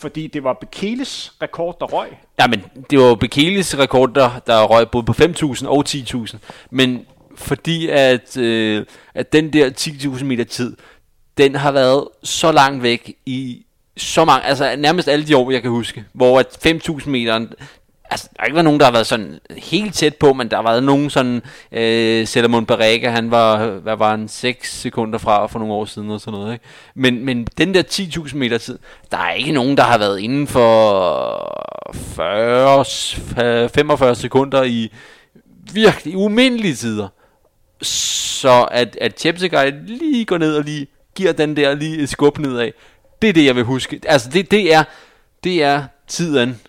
[0.00, 2.08] Fordi det var Bekeles rekord, der røg.
[2.40, 6.36] Ja, men det var Bekeles rekord, der, der røg både på 5.000 og 10.000.
[6.70, 10.76] Men fordi at, øh, at den der 10.000 meter tid,
[11.38, 13.64] den har været så langt væk i
[13.96, 17.46] så mange, altså nærmest alle de år, jeg kan huske, hvor at 5.000 meter,
[18.10, 20.56] altså, der har ikke været nogen, der har været sådan helt tæt på, men der
[20.56, 21.42] har været nogen sådan,
[21.72, 26.10] øh, Salomon Barrega, han var, hvad var han, 6 sekunder fra for nogle år siden
[26.10, 26.64] og sådan noget, ikke?
[26.94, 28.78] Men, men den der 10.000 meter tid,
[29.10, 34.92] der er ikke nogen, der har været inden for 40, 45 sekunder i
[35.72, 37.08] virkelig umindelige tider.
[37.82, 42.38] Så at, at Cheptegei lige går ned og lige giver den der lige et skub
[42.38, 42.70] nedad,
[43.22, 44.00] det er det, jeg vil huske.
[44.06, 44.84] Altså, det, det er,
[45.44, 46.60] det er tiden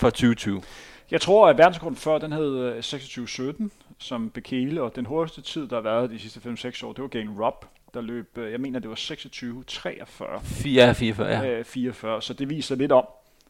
[0.00, 0.62] for 2020.
[1.10, 5.76] Jeg tror, at verdensrekorden før, den hed 26-17 som Bekele, og den hurtigste tid, der
[5.76, 8.78] har været de sidste 5-6 år, det var Gain Rob, der løb, øh, jeg mener,
[8.78, 10.40] det var 26-43.
[10.42, 11.62] 4, 44, ja.
[11.62, 13.04] 44, så det viser lidt om,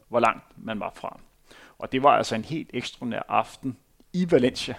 [0.08, 1.20] hvor langt man var fra.
[1.78, 3.76] Og det var altså en helt ekstraordinær aften
[4.12, 4.74] i Valencia.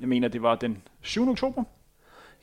[0.00, 1.30] Jeg mener, det var den 7.
[1.30, 1.64] oktober.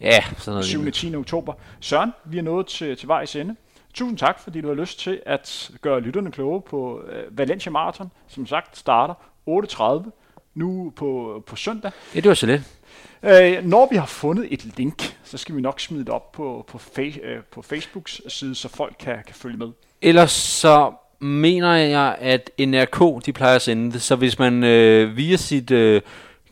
[0.01, 0.65] Ja, sådan noget.
[0.65, 0.91] 7.
[0.91, 1.15] 10.
[1.15, 1.53] oktober.
[1.79, 3.55] Søren, vi er nået til, til vejs ende.
[3.97, 8.11] Tusind tak, fordi du har lyst til at gøre lytterne kloge på uh, Valencia Marathon,
[8.27, 9.13] som sagt starter
[10.03, 10.09] 8.30
[10.55, 11.91] nu på, på søndag.
[12.15, 12.61] Ja, det var så lidt.
[13.23, 16.65] Uh, når vi har fundet et link, så skal vi nok smide det op på,
[16.67, 19.67] på, fa- uh, på Facebooks side, så folk kan, kan følge med.
[20.01, 25.17] Ellers så mener jeg, at NRK, de plejer at sende det, så hvis man øh,
[25.17, 26.01] via sit øh,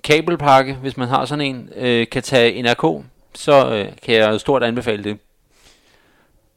[0.03, 3.03] kabelpakke, hvis man har sådan en, øh, kan tage NRK,
[3.35, 5.17] så øh, kan jeg stort anbefale det.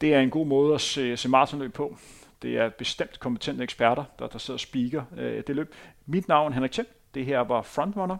[0.01, 1.97] Det er en god måde at se, se maratonløb på.
[2.41, 5.73] Det er bestemt kompetente eksperter, der, der sidder og speaker øh, det løb.
[6.05, 6.87] Mit navn er Henrik Thiem.
[7.13, 8.17] Det her var Frontrunner.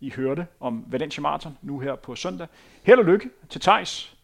[0.00, 2.46] I hørte om Valencia Marathon nu her på søndag.
[2.82, 4.16] Held og lykke til Tejs.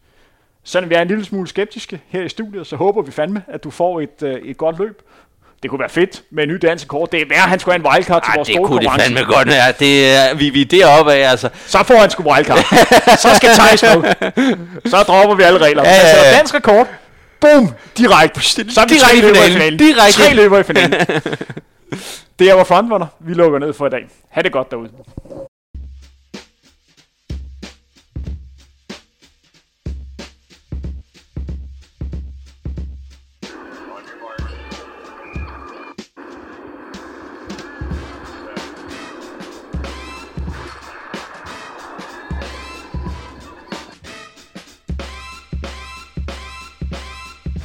[0.63, 3.63] Selvom vi er en lille smule skeptiske her i studiet, så håber vi fandme, at
[3.63, 5.01] du får et, øh, et godt løb.
[5.63, 7.11] Det kunne være fedt med en ny dansk kort.
[7.11, 8.87] Det er værd, han skulle have en wildcard til Ej, vores det store kunne det
[8.87, 9.15] konkurrence.
[9.15, 9.73] fandme godt være.
[9.79, 11.49] Det er, vi, vi er deroppe af, altså.
[11.67, 12.57] Så får han sgu wildcard.
[13.17, 14.13] så skal Thijs med.
[14.91, 15.83] Så dropper vi alle regler.
[15.83, 16.37] Ja, Ja, ja, ja.
[16.37, 16.87] dansk rekord.
[17.41, 17.69] Boom!
[17.97, 18.41] Direkte.
[18.41, 19.79] Så er vi Direkte tre i løber i finalen.
[19.79, 20.11] Direkte.
[20.23, 20.93] Tre løber i finalen.
[22.39, 23.07] det er var frontrunner.
[23.19, 24.01] Vi lukker ned for i dag.
[24.31, 24.89] Ha' det godt derude.